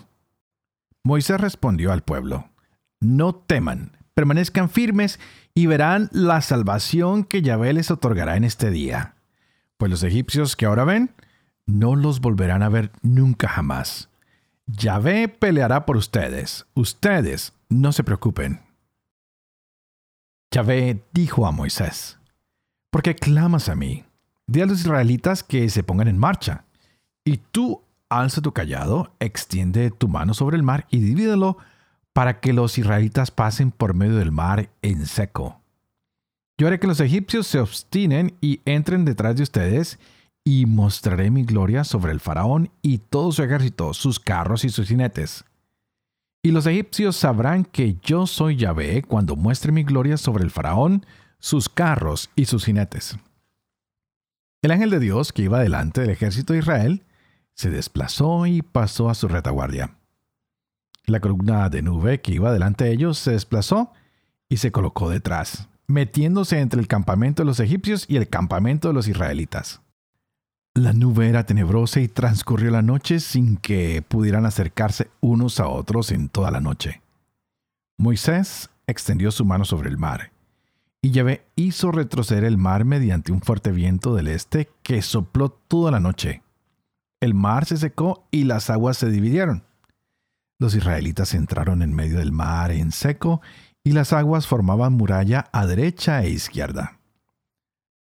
Moisés 1.06 1.40
respondió 1.40 1.92
al 1.92 2.02
pueblo, 2.02 2.50
No 3.00 3.36
teman, 3.36 3.96
permanezcan 4.16 4.72
firmes 4.72 5.20
y 5.54 5.68
verán 5.68 6.10
la 6.12 6.42
salvación 6.42 7.26
que 7.26 7.44
Yahvé 7.44 7.74
les 7.74 7.92
otorgará 7.92 8.38
en 8.38 8.44
este 8.44 8.72
día. 8.72 9.14
Pues 9.78 9.92
los 9.92 10.02
egipcios 10.02 10.56
que 10.56 10.66
ahora 10.66 10.84
ven, 10.84 11.12
no 11.68 11.96
los 11.96 12.22
volverán 12.22 12.64
a 12.64 12.70
ver 12.70 12.92
nunca 13.04 13.48
jamás. 13.48 14.10
Yahvé 14.66 15.28
peleará 15.28 15.86
por 15.86 15.96
ustedes, 15.96 16.66
ustedes 16.74 17.54
no 17.70 17.92
se 17.92 18.04
preocupen. 18.04 18.62
Yahvé 20.50 21.04
dijo 21.14 21.46
a 21.46 21.52
Moisés, 21.52 22.18
¿por 22.90 23.04
qué 23.04 23.14
clamas 23.14 23.70
a 23.70 23.76
mí? 23.76 24.06
Di 24.48 24.62
a 24.62 24.66
los 24.66 24.80
israelitas 24.80 25.44
que 25.44 25.70
se 25.70 25.84
pongan 25.84 26.08
en 26.08 26.18
marcha, 26.18 26.64
y 27.24 27.38
tú 27.38 27.84
alza 28.10 28.42
tu 28.42 28.52
callado, 28.52 29.14
extiende 29.20 29.92
tu 29.92 30.08
mano 30.08 30.34
sobre 30.34 30.58
el 30.58 30.64
mar 30.64 30.88
y 30.90 31.00
divídelo 31.00 31.58
para 32.14 32.40
que 32.40 32.54
los 32.54 32.78
israelitas 32.78 33.32
pasen 33.32 33.72
por 33.72 33.94
medio 33.94 34.16
del 34.16 34.32
mar 34.32 34.70
en 34.82 35.06
seco. 35.06 35.62
Yo 36.58 36.68
haré 36.68 36.80
que 36.80 36.88
los 36.88 37.02
egipcios 37.02 37.48
se 37.48 37.60
obstinen 37.60 38.38
y 38.40 38.62
entren 38.66 39.04
detrás 39.04 39.36
de 39.36 39.44
ustedes, 39.44 40.00
y 40.46 40.68
mostraré 40.68 41.32
mi 41.32 41.44
gloria 41.44 41.84
sobre 41.84 42.12
el 42.12 42.20
faraón 42.20 42.70
y 42.84 43.00
todo 43.00 43.32
su 43.32 43.42
ejército, 43.42 43.94
sus 43.94 44.20
carros 44.20 44.64
y 44.64 44.70
sus 44.70 44.88
jinetes. 44.88 45.44
Y 46.44 46.52
los 46.52 46.68
egipcios 46.68 47.16
sabrán 47.16 47.66
que 47.66 47.98
yo 48.04 48.28
soy 48.28 48.56
Yahvé 48.56 49.02
cuando 49.02 49.36
muestre 49.36 49.72
mi 49.72 49.84
gloria 49.84 50.18
sobre 50.18 50.44
el 50.44 50.52
faraón, 50.52 51.04
sus 51.40 51.68
carros 51.68 52.30
y 52.36 52.46
sus 52.46 52.66
jinetes. 52.66 53.18
El 54.62 54.72
ángel 54.72 54.92
de 54.92 55.00
Dios 55.00 55.34
que 55.34 55.42
iba 55.42 55.60
delante 55.60 56.02
del 56.02 56.12
ejército 56.12 56.54
de 56.54 56.60
Israel 56.60 57.04
se 57.56 57.70
desplazó 57.70 58.46
y 58.46 58.62
pasó 58.62 59.10
a 59.10 59.16
su 59.16 59.28
retaguardia. 59.28 59.98
La 61.06 61.20
columna 61.20 61.70
de 61.70 61.82
nube 61.82 62.22
que 62.22 62.34
iba 62.34 62.52
delante 62.52 62.84
de 62.84 62.92
ellos 62.92 63.18
se 63.18 63.32
desplazó 63.32 63.92
y 64.50 64.58
se 64.58 64.72
colocó 64.72 65.10
detrás, 65.10 65.70
metiéndose 65.88 66.60
entre 66.60 66.80
el 66.80 66.88
campamento 66.88 67.44
de 67.44 67.48
los 67.48 67.60
egipcios 67.60 68.06
y 68.08 68.18
el 68.18 68.28
campamento 68.28 68.90
de 68.90 68.94
los 68.94 69.08
israelitas. 69.08 69.82
La 70.74 70.92
nube 70.92 71.30
era 71.30 71.46
tenebrosa 71.46 72.02
y 72.02 72.10
transcurrió 72.10 72.70
la 72.70 72.82
noche 72.82 73.22
sin 73.22 73.56
que 73.56 74.02
pudieran 74.02 74.46
acercarse 74.46 75.10
unos 75.22 75.60
a 75.62 75.68
otros 75.68 76.12
en 76.12 76.28
toda 76.28 76.52
la 76.52 76.60
noche. 76.60 77.02
Moisés 77.98 78.70
extendió 78.88 79.32
su 79.32 79.46
mano 79.46 79.64
sobre 79.64 79.90
el 79.90 79.98
mar, 79.98 80.32
y 81.02 81.12
Yahvé 81.12 81.46
hizo 81.56 81.92
retroceder 81.92 82.44
el 82.44 82.58
mar 82.58 82.84
mediante 82.84 83.32
un 83.32 83.40
fuerte 83.40 83.72
viento 83.72 84.16
del 84.16 84.28
este 84.28 84.70
que 84.84 85.02
sopló 85.02 85.50
toda 85.50 85.92
la 85.92 86.02
noche. 86.02 86.42
El 87.22 87.34
mar 87.34 87.66
se 87.66 87.78
secó 87.78 88.28
y 88.32 88.44
las 88.44 88.70
aguas 88.70 88.98
se 88.98 89.10
dividieron. 89.10 89.64
Los 90.60 90.76
israelitas 90.76 91.34
entraron 91.34 91.82
en 91.82 91.94
medio 91.94 92.20
del 92.20 92.32
mar 92.32 92.72
en 92.72 92.92
seco, 92.92 93.42
y 93.84 93.92
las 93.92 94.14
aguas 94.14 94.48
formaban 94.48 94.94
muralla 94.94 95.46
a 95.52 95.66
derecha 95.66 96.24
e 96.24 96.30
izquierda. 96.30 97.00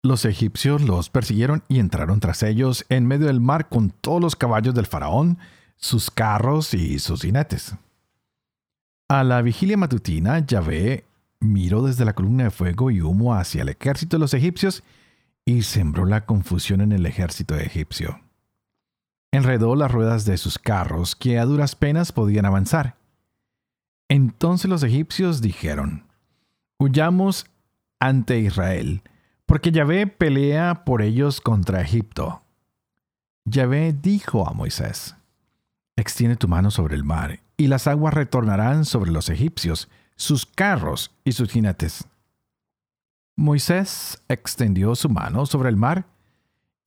Los 0.03 0.25
egipcios 0.25 0.81
los 0.81 1.09
persiguieron 1.09 1.63
y 1.67 1.79
entraron 1.79 2.19
tras 2.19 2.41
ellos 2.43 2.85
en 2.89 3.05
medio 3.05 3.27
del 3.27 3.41
mar 3.41 3.69
con 3.69 3.91
todos 3.91 4.21
los 4.21 4.35
caballos 4.35 4.73
del 4.73 4.85
faraón, 4.85 5.37
sus 5.75 6.09
carros 6.09 6.73
y 6.73 6.99
sus 6.99 7.21
jinetes. 7.21 7.75
A 9.09 9.23
la 9.23 9.41
vigilia 9.41 9.77
matutina, 9.77 10.39
Yahvé 10.39 11.05
miró 11.39 11.83
desde 11.83 12.05
la 12.05 12.13
columna 12.13 12.45
de 12.45 12.51
fuego 12.51 12.89
y 12.89 13.01
humo 13.01 13.35
hacia 13.35 13.61
el 13.61 13.69
ejército 13.69 14.17
de 14.17 14.21
los 14.21 14.33
egipcios 14.33 14.83
y 15.45 15.61
sembró 15.61 16.05
la 16.05 16.25
confusión 16.25 16.81
en 16.81 16.91
el 16.91 17.05
ejército 17.05 17.55
egipcio. 17.55 18.19
Enredó 19.37 19.75
las 19.75 19.91
ruedas 19.91 20.25
de 20.25 20.35
sus 20.35 20.57
carros 20.57 21.15
que 21.15 21.37
a 21.37 21.45
duras 21.45 21.75
penas 21.75 22.11
podían 22.11 22.45
avanzar. 22.45 22.95
Entonces 24.09 24.67
los 24.67 24.81
egipcios 24.81 25.41
dijeron, 25.41 26.07
Huyamos 26.79 27.45
ante 27.99 28.39
Israel, 28.39 29.03
porque 29.45 29.71
Yahvé 29.71 30.07
pelea 30.07 30.83
por 30.85 31.03
ellos 31.03 31.39
contra 31.39 31.81
Egipto. 31.81 32.41
Yahvé 33.45 33.93
dijo 33.93 34.49
a 34.49 34.53
Moisés, 34.53 35.15
Extiende 35.95 36.35
tu 36.35 36.47
mano 36.47 36.71
sobre 36.71 36.95
el 36.95 37.03
mar, 37.03 37.41
y 37.57 37.67
las 37.67 37.85
aguas 37.85 38.15
retornarán 38.15 38.85
sobre 38.85 39.11
los 39.11 39.29
egipcios, 39.29 39.87
sus 40.15 40.47
carros 40.47 41.11
y 41.23 41.33
sus 41.33 41.51
jinetes. 41.51 42.07
Moisés 43.35 44.19
extendió 44.29 44.95
su 44.95 45.09
mano 45.09 45.45
sobre 45.45 45.69
el 45.69 45.75
mar, 45.75 46.07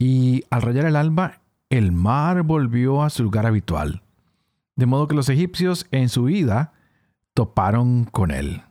y 0.01 0.43
al 0.51 0.63
rayar 0.63 0.87
el 0.87 0.97
alba, 0.97 1.40
el 1.71 1.93
mar 1.93 2.43
volvió 2.43 3.03
a 3.03 3.11
su 3.11 3.23
lugar 3.23 3.47
habitual, 3.47 4.03
de 4.75 4.87
modo 4.87 5.07
que 5.07 5.15
los 5.15 5.29
egipcios 5.29 5.87
en 5.93 6.09
su 6.09 6.29
ida 6.29 6.73
toparon 7.33 8.05
con 8.05 8.33
él. 8.33 8.63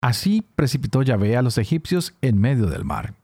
Así 0.00 0.42
precipitó 0.54 1.02
Yahvé 1.02 1.36
a 1.36 1.42
los 1.42 1.56
egipcios 1.56 2.14
en 2.20 2.40
medio 2.40 2.66
del 2.66 2.84
mar. 2.84 3.14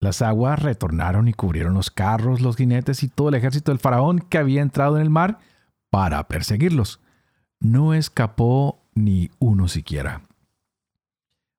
Las 0.00 0.22
aguas 0.22 0.62
retornaron 0.62 1.26
y 1.26 1.32
cubrieron 1.32 1.74
los 1.74 1.90
carros, 1.90 2.40
los 2.40 2.56
jinetes 2.56 3.02
y 3.02 3.08
todo 3.08 3.30
el 3.30 3.34
ejército 3.34 3.72
del 3.72 3.80
faraón 3.80 4.20
que 4.20 4.38
había 4.38 4.62
entrado 4.62 4.96
en 4.96 5.02
el 5.02 5.10
mar 5.10 5.40
para 5.90 6.28
perseguirlos. 6.28 7.00
No 7.58 7.94
escapó 7.94 8.80
ni 8.94 9.30
uno 9.40 9.66
siquiera. 9.66 10.22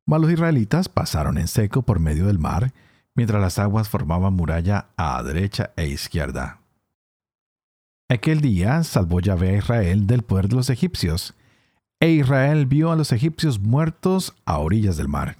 Mas 0.06 0.22
los 0.22 0.32
israelitas 0.32 0.88
pasaron 0.88 1.38
en 1.38 1.50
seco 1.50 1.82
por 1.82 2.00
medio 2.00 2.27
del 2.27 2.39
mar, 2.39 2.74
mientras 3.15 3.41
las 3.41 3.59
aguas 3.59 3.89
formaban 3.89 4.33
muralla 4.33 4.87
a 4.97 5.21
derecha 5.23 5.71
e 5.75 5.87
izquierda. 5.87 6.59
Aquel 8.09 8.41
día 8.41 8.83
salvó 8.83 9.19
Yahvé 9.19 9.49
a 9.49 9.57
Israel 9.57 10.07
del 10.07 10.23
poder 10.23 10.47
de 10.47 10.55
los 10.55 10.69
egipcios, 10.69 11.35
e 11.99 12.09
Israel 12.09 12.65
vio 12.65 12.91
a 12.91 12.95
los 12.95 13.11
egipcios 13.11 13.59
muertos 13.59 14.33
a 14.45 14.57
orillas 14.57 14.97
del 14.97 15.07
mar. 15.07 15.37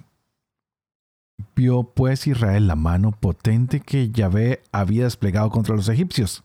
Vio 1.56 1.82
pues 1.82 2.26
Israel 2.26 2.66
la 2.66 2.76
mano 2.76 3.12
potente 3.12 3.80
que 3.80 4.10
Yahvé 4.10 4.62
había 4.72 5.04
desplegado 5.04 5.50
contra 5.50 5.74
los 5.74 5.88
egipcios. 5.88 6.44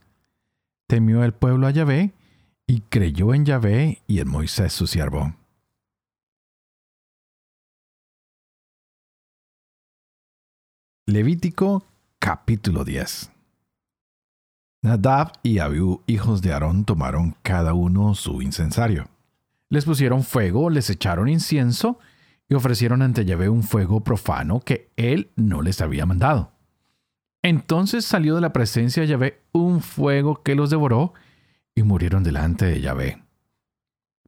Temió 0.88 1.24
el 1.24 1.34
pueblo 1.34 1.67
a 1.67 1.72
Yahvé 1.72 2.13
y 2.65 2.82
creyó 2.82 3.34
en 3.34 3.46
Yahvé 3.46 4.01
y 4.08 4.20
en 4.20 4.29
Moisés 4.29 4.74
su 4.74 4.88
siervo. 4.88 5.36
Levítico 11.08 11.86
capítulo 12.20 12.84
10 12.84 13.32
Nadab 14.82 15.34
y 15.44 15.60
Abiú, 15.60 16.02
hijos 16.08 16.42
de 16.42 16.54
Aarón, 16.54 16.86
tomaron 16.86 17.36
cada 17.44 17.74
uno 17.74 18.16
su 18.16 18.42
incensario 18.42 19.08
les 19.70 19.86
pusieron 19.86 20.24
fuego, 20.24 20.70
les 20.70 20.90
echaron 20.90 21.28
incienso 21.28 22.00
y 22.48 22.54
ofrecieron 22.54 23.02
ante 23.02 23.26
Yahvé 23.26 23.50
un 23.50 23.64
fuego 23.64 24.04
profano 24.04 24.60
que 24.60 24.92
él 24.96 25.32
no 25.36 25.62
les 25.62 25.82
había 25.82 26.06
mandado. 26.06 26.52
Entonces 27.42 28.06
salió 28.06 28.36
de 28.36 28.42
la 28.42 28.54
presencia 28.54 29.02
de 29.02 29.10
Yahvé 29.10 29.42
un 29.52 29.82
fuego 29.82 30.42
que 30.44 30.56
los 30.56 30.70
devoró 30.70 31.14
y 31.76 31.84
murieron 31.84 32.24
delante 32.24 32.66
de 32.66 32.82
Yahvé. 32.82 33.22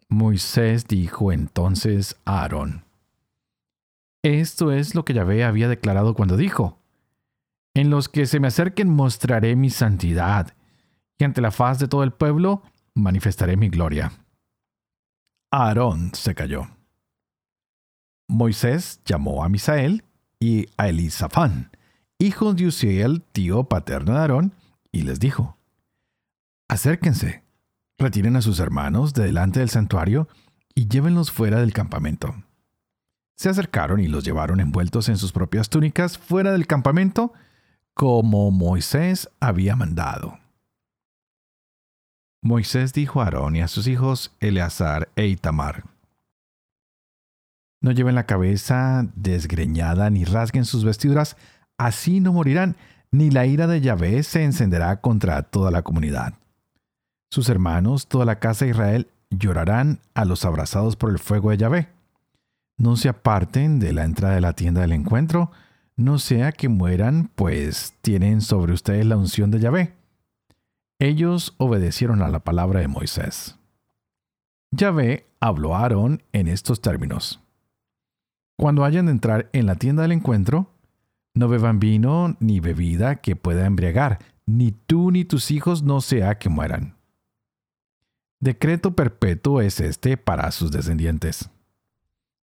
Moisés 0.09 0.87
dijo 0.87 1.31
entonces 1.31 2.17
a 2.25 2.41
Aarón, 2.41 2.83
Esto 4.27 4.73
es 4.73 4.93
lo 4.93 5.05
que 5.05 5.13
Yahvé 5.13 5.45
había 5.45 5.69
declarado 5.69 6.13
cuando 6.13 6.35
dijo, 6.35 6.81
En 7.73 7.89
los 7.89 8.09
que 8.09 8.25
se 8.25 8.41
me 8.41 8.49
acerquen 8.49 8.89
mostraré 8.89 9.55
mi 9.55 9.69
santidad, 9.69 10.53
y 11.17 11.23
ante 11.23 11.39
la 11.39 11.49
faz 11.49 11.79
de 11.79 11.87
todo 11.87 12.03
el 12.03 12.11
pueblo 12.11 12.61
manifestaré 12.93 13.55
mi 13.55 13.69
gloria. 13.69 14.11
Aarón 15.49 16.13
se 16.13 16.35
cayó. 16.35 16.67
Moisés 18.27 18.99
llamó 19.05 19.45
a 19.45 19.49
Misael 19.49 20.03
y 20.41 20.65
a 20.75 20.89
Elisafán, 20.89 21.71
hijos 22.19 22.57
de 22.57 22.67
Uziel, 22.67 23.23
tío 23.31 23.63
paterno 23.63 24.11
de 24.11 24.19
Aarón, 24.19 24.51
y 24.91 25.03
les 25.03 25.21
dijo, 25.21 25.57
Acérquense, 26.67 27.43
retiren 27.97 28.35
a 28.35 28.41
sus 28.41 28.59
hermanos 28.59 29.13
de 29.13 29.23
delante 29.23 29.61
del 29.61 29.69
santuario 29.69 30.27
y 30.75 30.89
llévenlos 30.89 31.31
fuera 31.31 31.61
del 31.61 31.71
campamento. 31.71 32.35
Se 33.37 33.49
acercaron 33.49 33.99
y 33.99 34.07
los 34.07 34.23
llevaron 34.23 34.59
envueltos 34.59 35.09
en 35.09 35.17
sus 35.17 35.31
propias 35.31 35.69
túnicas 35.69 36.17
fuera 36.17 36.51
del 36.51 36.65
campamento, 36.65 37.33
como 37.93 38.49
Moisés 38.49 39.29
había 39.39 39.75
mandado. 39.75 40.39
Moisés 42.41 42.93
dijo 42.93 43.21
a 43.21 43.25
Aarón 43.25 43.55
y 43.55 43.61
a 43.61 43.67
sus 43.67 43.87
hijos 43.87 44.35
Eleazar 44.39 45.09
e 45.15 45.27
Itamar, 45.27 45.83
No 47.79 47.91
lleven 47.91 48.15
la 48.15 48.25
cabeza 48.25 49.07
desgreñada 49.15 50.09
ni 50.09 50.25
rasguen 50.25 50.65
sus 50.65 50.83
vestiduras, 50.83 51.37
así 51.77 52.19
no 52.19 52.33
morirán, 52.33 52.75
ni 53.11 53.29
la 53.29 53.45
ira 53.45 53.67
de 53.67 53.81
Yahvé 53.81 54.23
se 54.23 54.43
encenderá 54.43 54.99
contra 54.99 55.43
toda 55.43 55.69
la 55.69 55.83
comunidad. 55.83 56.33
Sus 57.29 57.49
hermanos, 57.49 58.07
toda 58.07 58.25
la 58.25 58.39
casa 58.39 58.65
de 58.65 58.71
Israel, 58.71 59.07
llorarán 59.29 59.99
a 60.15 60.25
los 60.25 60.43
abrazados 60.43 60.95
por 60.95 61.11
el 61.11 61.19
fuego 61.19 61.51
de 61.51 61.57
Yahvé. 61.57 61.96
No 62.77 62.95
se 62.95 63.09
aparten 63.09 63.79
de 63.79 63.91
la 63.93 64.03
entrada 64.05 64.35
de 64.35 64.41
la 64.41 64.53
tienda 64.53 64.81
del 64.81 64.91
encuentro, 64.91 65.51
no 65.95 66.19
sea 66.19 66.51
que 66.51 66.69
mueran, 66.69 67.31
pues 67.33 67.95
tienen 68.01 68.41
sobre 68.41 68.73
ustedes 68.73 69.05
la 69.05 69.17
unción 69.17 69.49
de 69.49 69.59
Yahvé. 69.59 69.93
Ellos 70.99 71.55
obedecieron 71.57 72.21
a 72.21 72.29
la 72.29 72.39
palabra 72.39 72.79
de 72.79 72.87
Moisés. 72.87 73.57
Yahvé 74.71 75.25
habló 75.39 75.75
a 75.75 75.81
Aarón 75.81 76.21
en 76.33 76.47
estos 76.47 76.81
términos. 76.81 77.41
Cuando 78.57 78.83
hayan 78.83 79.07
de 79.07 79.11
entrar 79.11 79.49
en 79.53 79.65
la 79.65 79.75
tienda 79.75 80.03
del 80.03 80.11
encuentro, 80.11 80.71
no 81.33 81.47
beban 81.47 81.79
vino 81.79 82.35
ni 82.39 82.59
bebida 82.59 83.17
que 83.17 83.35
pueda 83.35 83.65
embriagar, 83.65 84.19
ni 84.45 84.71
tú 84.71 85.11
ni 85.11 85.25
tus 85.25 85.51
hijos 85.51 85.83
no 85.83 86.01
sea 86.01 86.37
que 86.39 86.49
mueran. 86.49 86.95
Decreto 88.39 88.95
perpetuo 88.95 89.61
es 89.61 89.79
este 89.79 90.17
para 90.17 90.51
sus 90.51 90.71
descendientes. 90.71 91.49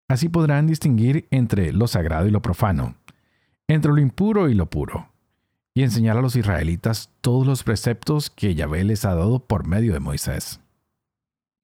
Así 0.07 0.29
podrán 0.29 0.67
distinguir 0.67 1.27
entre 1.31 1.73
lo 1.73 1.87
sagrado 1.87 2.27
y 2.27 2.31
lo 2.31 2.41
profano, 2.41 2.95
entre 3.67 3.91
lo 3.91 3.99
impuro 3.99 4.49
y 4.49 4.53
lo 4.53 4.69
puro 4.69 5.13
y 5.73 5.83
enseñar 5.83 6.17
a 6.17 6.21
los 6.21 6.35
israelitas 6.35 7.09
todos 7.21 7.47
los 7.47 7.63
preceptos 7.63 8.29
que 8.29 8.55
Yahvé 8.55 8.83
les 8.83 9.05
ha 9.05 9.15
dado 9.15 9.39
por 9.39 9.65
medio 9.65 9.93
de 9.93 9.99
Moisés. 9.99 10.59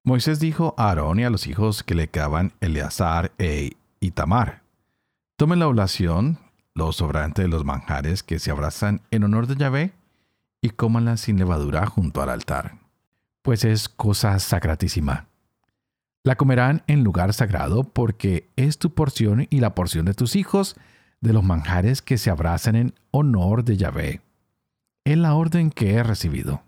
Moisés 0.04 0.40
dijo 0.40 0.74
a 0.78 0.90
Aarón 0.90 1.20
y 1.20 1.24
a 1.24 1.30
los 1.30 1.46
hijos 1.46 1.84
que 1.84 1.94
le 1.94 2.08
quedaban 2.08 2.54
Eleazar 2.62 3.32
e 3.38 3.74
Itamar, 4.00 4.64
tomen 5.36 5.60
la 5.60 5.68
oblación, 5.68 6.40
lo 6.74 6.92
sobrante 6.92 7.44
de 7.44 7.48
los 7.48 7.66
manjares 7.66 8.24
que 8.24 8.40
se 8.40 8.50
abrazan 8.50 9.02
en 9.12 9.24
honor 9.24 9.46
de 9.46 9.56
Yahvé, 9.56 9.94
y 10.62 10.72
cómanla 10.72 11.18
sin 11.18 11.38
levadura 11.38 11.86
junto 11.86 12.22
al 12.22 12.30
altar, 12.30 12.80
pues 13.42 13.64
es 13.64 13.88
cosa 13.88 14.40
sacratísima. 14.40 15.28
La 16.30 16.36
comerán 16.36 16.84
en 16.86 17.04
lugar 17.04 17.34
sagrado 17.34 17.84
porque 17.86 18.52
es 18.56 18.78
tu 18.78 18.94
porción 18.94 19.48
y 19.50 19.62
la 19.62 19.74
porción 19.74 20.06
de 20.06 20.14
tus 20.14 20.36
hijos 20.36 20.76
de 21.22 21.34
los 21.34 21.44
manjares 21.44 22.04
que 22.04 22.20
se 22.20 22.30
abrazan 22.30 22.76
en 22.76 22.94
honor 23.10 23.64
de 23.64 23.78
Yahvé. 23.78 24.22
Es 25.06 25.18
la 25.18 25.34
orden 25.34 25.72
que 25.72 25.94
he 25.94 26.04
recibido. 26.04 26.62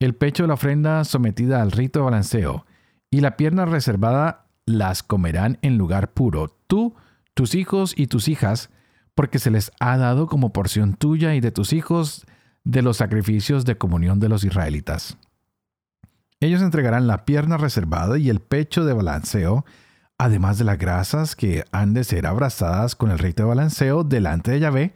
El 0.00 0.16
pecho 0.16 0.42
de 0.42 0.48
la 0.48 0.54
ofrenda 0.54 1.04
sometida 1.04 1.62
al 1.62 1.70
rito 1.70 2.00
de 2.00 2.06
balanceo 2.06 2.66
y 3.08 3.20
la 3.20 3.36
pierna 3.36 3.66
reservada 3.66 4.46
las 4.66 5.04
comerán 5.04 5.58
en 5.62 5.78
lugar 5.78 6.12
puro, 6.12 6.52
tú, 6.66 6.96
tus 7.34 7.54
hijos 7.54 7.94
y 7.96 8.08
tus 8.08 8.26
hijas, 8.26 8.70
porque 9.14 9.38
se 9.38 9.52
les 9.52 9.70
ha 9.78 9.96
dado 9.96 10.26
como 10.26 10.52
porción 10.52 10.94
tuya 10.94 11.36
y 11.36 11.40
de 11.40 11.52
tus 11.52 11.72
hijos 11.72 12.26
de 12.64 12.82
los 12.82 12.96
sacrificios 12.96 13.64
de 13.64 13.78
comunión 13.78 14.18
de 14.18 14.28
los 14.28 14.42
israelitas. 14.42 15.16
Ellos 16.40 16.62
entregarán 16.62 17.06
la 17.06 17.26
pierna 17.26 17.58
reservada 17.58 18.18
y 18.18 18.30
el 18.30 18.40
pecho 18.40 18.86
de 18.86 18.94
balanceo, 18.94 19.66
además 20.16 20.58
de 20.58 20.64
las 20.64 20.78
grasas 20.78 21.36
que 21.36 21.64
han 21.70 21.92
de 21.92 22.02
ser 22.02 22.26
abrazadas 22.26 22.96
con 22.96 23.10
el 23.10 23.18
rito 23.18 23.42
de 23.42 23.50
balanceo 23.50 24.04
delante 24.04 24.50
de 24.50 24.60
Yahvé, 24.60 24.94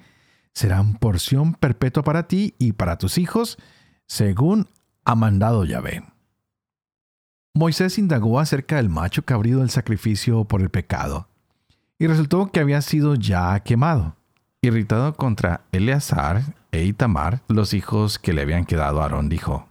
serán 0.55 0.95
porción 0.95 1.53
perpetua 1.55 2.03
para 2.03 2.29
ti 2.29 2.55
y 2.59 2.73
para 2.73 2.97
tus 2.97 3.19
hijos, 3.19 3.59
según 4.07 4.69
ha 5.05 5.15
mandado 5.15 5.65
Yahvé. 5.65 6.05
Moisés 7.53 7.99
indagó 7.99 8.41
acerca 8.41 8.77
del 8.77 8.89
macho 8.89 9.25
cabrío 9.25 9.59
del 9.59 9.71
sacrificio 9.71 10.45
por 10.45 10.63
el 10.63 10.71
pecado, 10.71 11.29
y 11.99 12.07
resultó 12.07 12.51
que 12.51 12.61
había 12.61 12.81
sido 12.81 13.15
ya 13.15 13.61
quemado. 13.61 14.17
Irritado 14.63 15.15
contra 15.15 15.61
Eleazar 15.73 16.43
e 16.73 16.85
Itamar, 16.85 17.43
los 17.49 17.75
hijos 17.75 18.19
que 18.19 18.33
le 18.33 18.43
habían 18.43 18.65
quedado 18.65 19.03
Aarón, 19.03 19.29
dijo, 19.29 19.69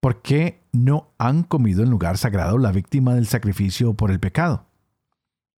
¿Por 0.00 0.22
qué 0.22 0.60
no 0.84 1.12
han 1.18 1.42
comido 1.42 1.82
en 1.82 1.90
lugar 1.90 2.18
sagrado 2.18 2.58
la 2.58 2.72
víctima 2.72 3.14
del 3.14 3.26
sacrificio 3.26 3.94
por 3.94 4.10
el 4.10 4.20
pecado? 4.20 4.66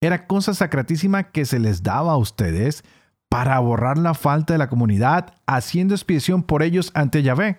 Era 0.00 0.26
cosa 0.26 0.54
sacratísima 0.54 1.24
que 1.24 1.44
se 1.44 1.58
les 1.58 1.82
daba 1.82 2.12
a 2.12 2.16
ustedes 2.16 2.84
para 3.28 3.58
borrar 3.60 3.98
la 3.98 4.14
falta 4.14 4.54
de 4.54 4.58
la 4.58 4.68
comunidad, 4.68 5.34
haciendo 5.46 5.94
expiación 5.94 6.42
por 6.42 6.62
ellos 6.62 6.90
ante 6.94 7.22
Yahvé. 7.22 7.58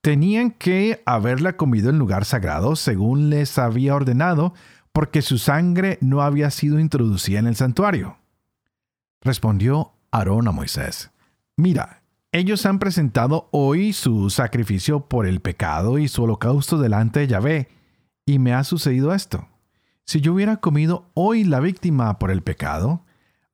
Tenían 0.00 0.52
que 0.52 1.02
haberla 1.06 1.56
comido 1.56 1.90
en 1.90 1.98
lugar 1.98 2.24
sagrado 2.24 2.76
según 2.76 3.30
les 3.30 3.58
había 3.58 3.96
ordenado, 3.96 4.54
porque 4.92 5.22
su 5.22 5.38
sangre 5.38 5.98
no 6.00 6.22
había 6.22 6.50
sido 6.50 6.78
introducida 6.78 7.38
en 7.40 7.48
el 7.48 7.56
santuario. 7.56 8.16
Respondió 9.20 9.92
Aarón 10.12 10.46
a 10.46 10.52
Moisés, 10.52 11.10
Mira, 11.56 12.02
ellos 12.36 12.66
han 12.66 12.78
presentado 12.78 13.48
hoy 13.50 13.94
su 13.94 14.28
sacrificio 14.28 15.08
por 15.08 15.26
el 15.26 15.40
pecado 15.40 15.98
y 15.98 16.06
su 16.06 16.22
holocausto 16.22 16.76
delante 16.76 17.20
de 17.20 17.28
Yahvé, 17.28 17.68
y 18.26 18.38
me 18.38 18.52
ha 18.52 18.62
sucedido 18.62 19.14
esto. 19.14 19.48
Si 20.04 20.20
yo 20.20 20.34
hubiera 20.34 20.58
comido 20.58 21.10
hoy 21.14 21.44
la 21.44 21.60
víctima 21.60 22.18
por 22.18 22.30
el 22.30 22.42
pecado, 22.42 23.04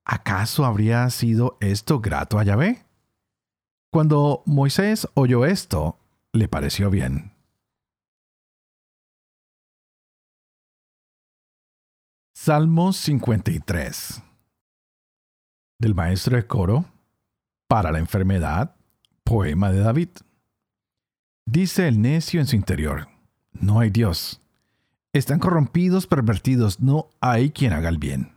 ¿acaso 0.04 0.64
habría 0.64 1.08
sido 1.10 1.56
esto 1.60 2.00
grato 2.00 2.38
a 2.38 2.44
Yahvé? 2.44 2.84
Cuando 3.90 4.42
Moisés 4.46 5.06
oyó 5.14 5.44
esto, 5.44 5.98
le 6.32 6.48
pareció 6.48 6.90
bien. 6.90 7.32
Salmo 12.34 12.92
53 12.92 14.22
del 15.78 15.94
maestro 15.94 16.36
de 16.36 16.46
coro 16.46 16.91
para 17.72 17.90
la 17.90 18.00
enfermedad, 18.00 18.76
poema 19.24 19.72
de 19.72 19.78
David. 19.80 20.10
Dice 21.46 21.88
el 21.88 22.02
necio 22.02 22.38
en 22.38 22.46
su 22.46 22.54
interior, 22.54 23.08
no 23.54 23.80
hay 23.80 23.88
Dios. 23.88 24.42
Están 25.14 25.38
corrompidos, 25.38 26.06
pervertidos, 26.06 26.80
no 26.80 27.08
hay 27.22 27.48
quien 27.48 27.72
haga 27.72 27.88
el 27.88 27.96
bien. 27.96 28.32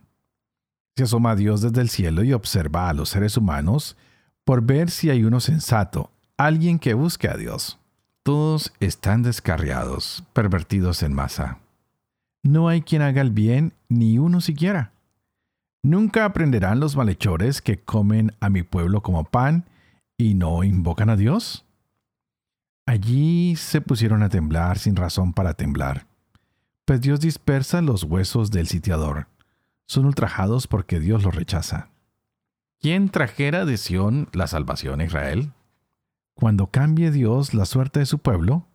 Se 0.96 1.04
asoma 1.04 1.32
a 1.32 1.36
Dios 1.36 1.60
desde 1.60 1.82
el 1.82 1.90
cielo 1.90 2.24
y 2.24 2.32
observa 2.32 2.88
a 2.88 2.94
los 2.94 3.10
seres 3.10 3.36
humanos 3.36 3.98
por 4.46 4.62
ver 4.62 4.90
si 4.90 5.10
hay 5.10 5.26
uno 5.26 5.42
sensato, 5.42 6.12
alguien 6.38 6.80
que 6.80 6.94
busque 6.94 7.28
a 7.28 7.36
Dios. 7.36 7.78
Todos 8.24 8.72
están 8.80 9.22
descarriados, 9.22 10.24
pervertidos 10.32 11.04
en 11.04 11.12
masa. 11.12 11.60
No 12.42 12.70
hay 12.70 12.84
quien 12.84 13.02
haga 13.02 13.20
el 13.20 13.32
bien, 13.32 13.74
ni 13.90 14.18
uno 14.18 14.40
siquiera. 14.40 14.94
Nunca 15.86 16.26
aprenderán 16.26 16.80
los 16.80 16.96
malhechores 16.96 17.62
que 17.62 17.78
comen 17.78 18.32
a 18.40 18.50
mi 18.50 18.64
pueblo 18.64 19.04
como 19.04 19.24
pan 19.24 19.66
y 20.18 20.34
no 20.34 20.64
invocan 20.64 21.12
a 21.12 21.16
Dios. 21.16 21.64
Allí 22.88 23.56
se 23.56 23.82
pusieron 23.82 24.24
a 24.24 24.30
temblar 24.30 24.80
sin 24.80 24.96
razón 24.96 25.32
para 25.32 25.54
temblar. 25.54 26.08
Pues 26.86 27.02
Dios 27.02 27.20
dispersa 27.20 27.84
los 27.84 28.04
huesos 28.04 28.50
del 28.50 28.66
sitiador. 28.66 29.28
Son 29.86 30.08
ultrajados 30.08 30.66
porque 30.66 31.00
Dios 31.00 31.22
los 31.22 31.36
rechaza. 31.36 31.90
¿Quién 32.82 33.10
trajera 33.10 33.64
de 33.64 33.78
Sión 33.78 34.28
la 34.34 34.48
salvación 34.48 35.02
a 35.02 35.06
Israel? 35.06 35.52
Cuando 36.34 36.72
cambie 36.72 37.12
Dios 37.12 37.54
la 37.54 37.66
suerte 37.66 38.00
de 38.00 38.08
su 38.08 38.18
pueblo, 38.18 38.66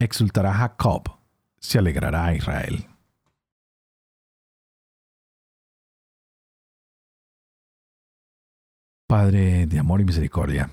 exultará 0.00 0.52
Jacob, 0.54 1.12
se 1.60 1.78
alegrará 1.78 2.34
Israel. 2.34 2.89
Padre 9.10 9.66
de 9.66 9.80
amor 9.80 10.00
y 10.00 10.04
misericordia, 10.04 10.70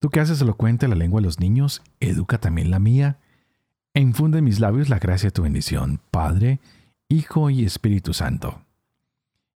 tú 0.00 0.10
que 0.10 0.18
haces 0.18 0.40
elocuente 0.40 0.88
la 0.88 0.96
lengua 0.96 1.20
de 1.20 1.26
los 1.26 1.38
niños, 1.38 1.80
educa 2.00 2.38
también 2.38 2.72
la 2.72 2.80
mía, 2.80 3.20
e 3.94 4.00
infunde 4.00 4.38
en 4.38 4.44
mis 4.44 4.58
labios 4.58 4.88
la 4.88 4.98
gracia 4.98 5.28
de 5.28 5.30
tu 5.30 5.42
bendición, 5.42 6.00
Padre, 6.10 6.58
Hijo 7.08 7.50
y 7.50 7.64
Espíritu 7.64 8.14
Santo. 8.14 8.62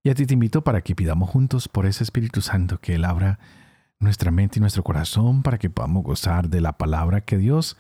Y 0.03 0.11
a 0.11 0.13
ti 0.13 0.27
te 0.27 0.35
invito 0.35 0.63
para 0.63 0.81
que 0.81 0.93
pidamos 0.93 1.31
juntos 1.31 1.67
por 1.67 1.87
ese 1.87 2.03
Espíritu 2.03 2.41
Santo 2.41 2.79
que 2.79 2.93
Él 2.93 3.05
abra 3.05 3.39
nuestra 3.97 4.29
mente 4.29 4.59
y 4.59 4.61
nuestro 4.61 4.83
corazón 4.83 5.41
para 5.41 5.57
que 5.57 5.71
podamos 5.71 6.03
gozar 6.03 6.49
de 6.49 6.61
la 6.61 6.73
palabra 6.73 7.21
que 7.21 7.39
Dios 7.39 7.75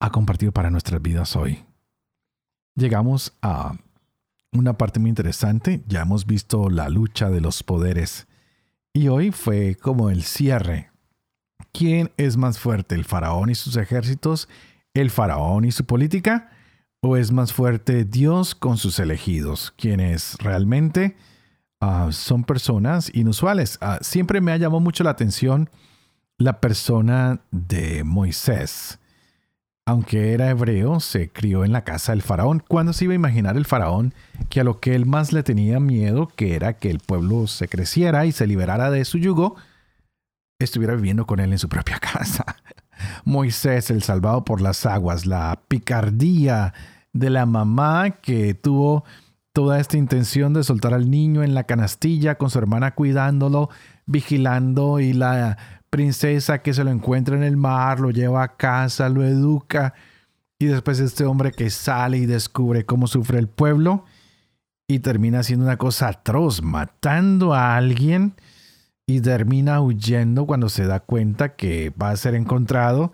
ha 0.00 0.10
compartido 0.10 0.50
para 0.50 0.70
nuestras 0.70 1.00
vidas 1.00 1.36
hoy. 1.36 1.64
Llegamos 2.74 3.34
a 3.40 3.76
una 4.50 4.72
parte 4.72 4.98
muy 4.98 5.10
interesante, 5.10 5.84
ya 5.86 6.02
hemos 6.02 6.26
visto 6.26 6.68
la 6.70 6.88
lucha 6.88 7.30
de 7.30 7.40
los 7.40 7.62
poderes 7.62 8.27
y 8.92 9.08
hoy 9.08 9.30
fue 9.30 9.76
como 9.76 10.10
el 10.10 10.22
cierre. 10.22 10.90
¿Quién 11.72 12.10
es 12.16 12.36
más 12.36 12.58
fuerte, 12.58 12.94
el 12.94 13.04
faraón 13.04 13.50
y 13.50 13.54
sus 13.54 13.76
ejércitos, 13.76 14.48
el 14.94 15.10
faraón 15.10 15.64
y 15.64 15.72
su 15.72 15.84
política? 15.84 16.50
¿O 17.00 17.16
es 17.16 17.30
más 17.30 17.52
fuerte 17.52 18.04
Dios 18.04 18.54
con 18.54 18.76
sus 18.76 18.98
elegidos, 18.98 19.72
quienes 19.76 20.36
realmente 20.40 21.16
Ah, 21.80 22.08
son 22.10 22.42
personas 22.42 23.10
inusuales. 23.14 23.78
Ah, 23.80 23.98
siempre 24.02 24.40
me 24.40 24.52
ha 24.52 24.56
llamado 24.56 24.80
mucho 24.80 25.04
la 25.04 25.10
atención 25.10 25.70
la 26.36 26.60
persona 26.60 27.40
de 27.50 28.02
Moisés. 28.04 28.98
Aunque 29.88 30.34
era 30.34 30.50
hebreo, 30.50 31.00
se 31.00 31.30
crió 31.30 31.64
en 31.64 31.72
la 31.72 31.82
casa 31.82 32.12
del 32.12 32.20
faraón. 32.20 32.62
¿Cuándo 32.68 32.92
se 32.92 33.04
iba 33.04 33.14
a 33.14 33.14
imaginar 33.14 33.56
el 33.56 33.64
faraón 33.64 34.12
que 34.50 34.60
a 34.60 34.64
lo 34.64 34.80
que 34.80 34.94
él 34.94 35.06
más 35.06 35.32
le 35.32 35.42
tenía 35.42 35.80
miedo, 35.80 36.28
que 36.28 36.54
era 36.54 36.74
que 36.74 36.90
el 36.90 36.98
pueblo 36.98 37.46
se 37.46 37.68
creciera 37.68 38.26
y 38.26 38.32
se 38.32 38.46
liberara 38.46 38.90
de 38.90 39.06
su 39.06 39.16
yugo, 39.16 39.56
estuviera 40.58 40.94
viviendo 40.94 41.26
con 41.26 41.40
él 41.40 41.52
en 41.52 41.58
su 41.58 41.70
propia 41.70 41.98
casa? 42.00 42.44
Moisés, 43.24 43.90
el 43.90 44.02
salvado 44.02 44.44
por 44.44 44.60
las 44.60 44.84
aguas, 44.84 45.24
la 45.24 45.58
picardía 45.68 46.74
de 47.14 47.30
la 47.30 47.46
mamá 47.46 48.10
que 48.10 48.52
tuvo 48.52 49.04
toda 49.54 49.80
esta 49.80 49.96
intención 49.96 50.52
de 50.52 50.64
soltar 50.64 50.92
al 50.92 51.10
niño 51.10 51.42
en 51.42 51.54
la 51.54 51.64
canastilla 51.64 52.34
con 52.34 52.50
su 52.50 52.58
hermana 52.58 52.94
cuidándolo, 52.94 53.70
vigilando 54.04 55.00
y 55.00 55.14
la 55.14 55.56
princesa 55.90 56.62
que 56.62 56.74
se 56.74 56.84
lo 56.84 56.90
encuentra 56.90 57.36
en 57.36 57.42
el 57.42 57.56
mar, 57.56 58.00
lo 58.00 58.10
lleva 58.10 58.42
a 58.42 58.56
casa, 58.56 59.08
lo 59.08 59.24
educa 59.24 59.94
y 60.58 60.66
después 60.66 61.00
este 61.00 61.24
hombre 61.24 61.52
que 61.52 61.70
sale 61.70 62.18
y 62.18 62.26
descubre 62.26 62.84
cómo 62.84 63.06
sufre 63.06 63.38
el 63.38 63.48
pueblo 63.48 64.04
y 64.86 65.00
termina 65.00 65.40
haciendo 65.40 65.66
una 65.66 65.76
cosa 65.76 66.08
atroz, 66.08 66.62
matando 66.62 67.54
a 67.54 67.76
alguien 67.76 68.34
y 69.06 69.20
termina 69.20 69.80
huyendo 69.80 70.46
cuando 70.46 70.68
se 70.68 70.86
da 70.86 71.00
cuenta 71.00 71.56
que 71.56 71.90
va 71.90 72.10
a 72.10 72.16
ser 72.16 72.34
encontrado 72.34 73.12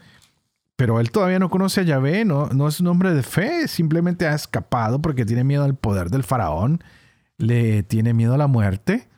pero 0.76 0.98
él 1.00 1.10
todavía 1.10 1.38
no 1.38 1.50
conoce 1.50 1.80
a 1.80 1.84
Yahvé, 1.84 2.24
no, 2.24 2.48
no 2.48 2.66
es 2.66 2.80
un 2.80 2.88
hombre 2.88 3.12
de 3.14 3.22
fe, 3.22 3.68
simplemente 3.68 4.26
ha 4.26 4.34
escapado 4.34 5.00
porque 5.00 5.24
tiene 5.24 5.44
miedo 5.44 5.64
al 5.64 5.76
poder 5.76 6.10
del 6.10 6.24
faraón, 6.24 6.82
le 7.38 7.82
tiene 7.84 8.12
miedo 8.12 8.34
a 8.34 8.38
la 8.38 8.48
muerte. 8.48 9.08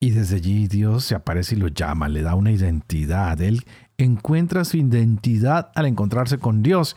Y 0.00 0.10
desde 0.10 0.36
allí 0.36 0.68
Dios 0.68 1.04
se 1.04 1.14
aparece 1.14 1.56
y 1.56 1.58
lo 1.58 1.68
llama, 1.68 2.08
le 2.08 2.22
da 2.22 2.34
una 2.34 2.52
identidad. 2.52 3.40
Él 3.40 3.64
encuentra 3.96 4.64
su 4.64 4.76
identidad 4.76 5.72
al 5.74 5.86
encontrarse 5.86 6.38
con 6.38 6.62
Dios. 6.62 6.96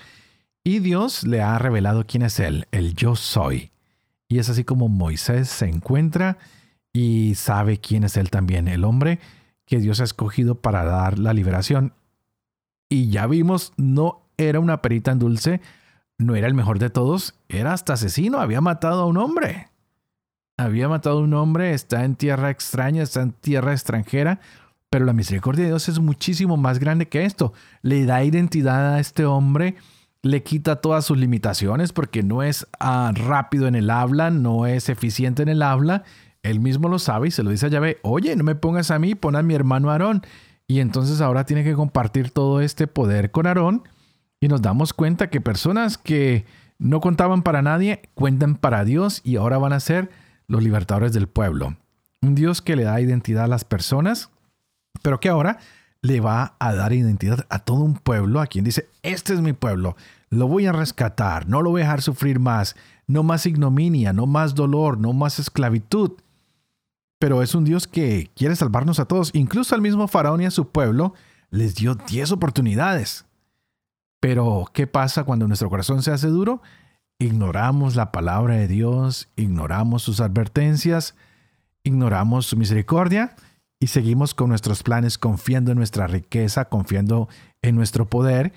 Y 0.63 0.79
Dios 0.79 1.23
le 1.23 1.41
ha 1.41 1.57
revelado 1.57 2.05
quién 2.05 2.21
es 2.21 2.39
Él, 2.39 2.67
el 2.71 2.93
yo 2.93 3.15
soy. 3.15 3.71
Y 4.27 4.37
es 4.39 4.49
así 4.49 4.63
como 4.63 4.87
Moisés 4.87 5.49
se 5.49 5.67
encuentra 5.67 6.37
y 6.93 7.33
sabe 7.35 7.79
quién 7.79 8.03
es 8.03 8.17
Él 8.17 8.29
también, 8.29 8.67
el 8.67 8.83
hombre 8.83 9.19
que 9.65 9.79
Dios 9.79 9.99
ha 10.01 10.03
escogido 10.03 10.61
para 10.61 10.83
dar 10.83 11.17
la 11.17 11.33
liberación 11.33 11.93
y 12.91 13.09
ya 13.09 13.25
vimos, 13.25 13.71
no 13.77 14.27
era 14.35 14.59
una 14.59 14.81
perita 14.81 15.11
en 15.11 15.19
dulce, 15.19 15.61
no 16.17 16.35
era 16.35 16.47
el 16.47 16.53
mejor 16.53 16.77
de 16.77 16.89
todos, 16.89 17.35
era 17.47 17.71
hasta 17.71 17.93
asesino, 17.93 18.41
había 18.41 18.59
matado 18.59 19.03
a 19.03 19.05
un 19.05 19.15
hombre. 19.15 19.69
Había 20.63 20.89
matado 20.89 21.19
a 21.19 21.21
un 21.21 21.33
hombre, 21.33 21.73
está 21.73 22.03
en 22.03 22.15
tierra 22.15 22.49
extraña, 22.49 23.03
está 23.03 23.21
en 23.21 23.31
tierra 23.31 23.73
extranjera, 23.73 24.39
pero 24.89 25.05
la 25.05 25.13
misericordia 25.13 25.63
de 25.63 25.69
Dios 25.69 25.89
es 25.89 25.99
muchísimo 25.99 26.57
más 26.57 26.79
grande 26.79 27.07
que 27.07 27.25
esto. 27.25 27.53
Le 27.81 28.05
da 28.05 28.23
identidad 28.23 28.95
a 28.95 28.99
este 28.99 29.25
hombre, 29.25 29.75
le 30.21 30.43
quita 30.43 30.77
todas 30.77 31.05
sus 31.05 31.17
limitaciones 31.17 31.93
porque 31.93 32.23
no 32.23 32.43
es 32.43 32.67
ah, 32.79 33.11
rápido 33.15 33.67
en 33.67 33.75
el 33.75 33.89
habla, 33.89 34.29
no 34.29 34.67
es 34.67 34.89
eficiente 34.89 35.43
en 35.43 35.49
el 35.49 35.61
habla. 35.61 36.03
Él 36.43 36.59
mismo 36.59 36.89
lo 36.89 36.99
sabe 36.99 37.29
y 37.29 37.31
se 37.31 37.43
lo 37.43 37.51
dice 37.51 37.67
a 37.67 37.69
Yahvé, 37.69 37.99
oye, 38.01 38.35
no 38.35 38.43
me 38.43 38.55
pongas 38.55 38.91
a 38.91 38.99
mí, 38.99 39.15
pon 39.15 39.35
a 39.35 39.43
mi 39.43 39.53
hermano 39.53 39.91
Aarón. 39.91 40.23
Y 40.67 40.79
entonces 40.79 41.21
ahora 41.21 41.45
tiene 41.45 41.63
que 41.63 41.73
compartir 41.73 42.31
todo 42.31 42.61
este 42.61 42.87
poder 42.87 43.31
con 43.31 43.47
Aarón. 43.47 43.83
Y 44.39 44.47
nos 44.47 44.61
damos 44.61 44.93
cuenta 44.93 45.29
que 45.29 45.39
personas 45.39 45.97
que 45.97 46.45
no 46.79 46.99
contaban 46.99 47.43
para 47.43 47.61
nadie, 47.61 48.01
cuentan 48.15 48.55
para 48.55 48.83
Dios 48.83 49.21
y 49.23 49.35
ahora 49.35 49.59
van 49.59 49.71
a 49.71 49.79
ser 49.79 50.09
los 50.51 50.61
libertadores 50.61 51.13
del 51.13 51.27
pueblo. 51.27 51.77
Un 52.21 52.35
Dios 52.35 52.61
que 52.61 52.75
le 52.75 52.83
da 52.83 52.99
identidad 52.99 53.45
a 53.45 53.47
las 53.47 53.63
personas, 53.63 54.29
pero 55.01 55.19
que 55.19 55.29
ahora 55.29 55.59
le 56.01 56.19
va 56.19 56.55
a 56.59 56.73
dar 56.73 56.93
identidad 56.93 57.45
a 57.49 57.59
todo 57.59 57.81
un 57.81 57.95
pueblo, 57.95 58.41
a 58.41 58.47
quien 58.47 58.65
dice, 58.65 58.89
este 59.01 59.33
es 59.33 59.41
mi 59.41 59.53
pueblo, 59.53 59.95
lo 60.29 60.47
voy 60.47 60.65
a 60.65 60.71
rescatar, 60.71 61.47
no 61.47 61.61
lo 61.61 61.69
voy 61.69 61.81
a 61.81 61.85
dejar 61.85 62.01
sufrir 62.01 62.39
más, 62.39 62.75
no 63.07 63.23
más 63.23 63.45
ignominia, 63.45 64.11
no 64.13 64.27
más 64.27 64.53
dolor, 64.53 64.97
no 64.97 65.13
más 65.13 65.39
esclavitud. 65.39 66.11
Pero 67.17 67.41
es 67.41 67.55
un 67.55 67.63
Dios 67.63 67.87
que 67.87 68.29
quiere 68.35 68.55
salvarnos 68.55 68.99
a 68.99 69.05
todos, 69.05 69.31
incluso 69.33 69.73
al 69.73 69.81
mismo 69.81 70.07
faraón 70.07 70.41
y 70.41 70.45
a 70.45 70.51
su 70.51 70.69
pueblo 70.69 71.13
les 71.49 71.75
dio 71.75 71.95
10 71.95 72.31
oportunidades. 72.31 73.25
Pero, 74.19 74.65
¿qué 74.73 74.85
pasa 74.85 75.23
cuando 75.23 75.47
nuestro 75.47 75.69
corazón 75.69 76.03
se 76.03 76.11
hace 76.11 76.27
duro? 76.27 76.61
Ignoramos 77.21 77.95
la 77.95 78.11
palabra 78.11 78.55
de 78.55 78.67
Dios, 78.67 79.29
ignoramos 79.35 80.01
sus 80.01 80.21
advertencias, 80.21 81.13
ignoramos 81.83 82.47
su 82.47 82.57
misericordia 82.57 83.35
y 83.79 83.87
seguimos 83.87 84.33
con 84.33 84.49
nuestros 84.49 84.81
planes 84.81 85.19
confiando 85.19 85.71
en 85.71 85.77
nuestra 85.77 86.07
riqueza, 86.07 86.65
confiando 86.65 87.29
en 87.61 87.75
nuestro 87.75 88.09
poder. 88.09 88.53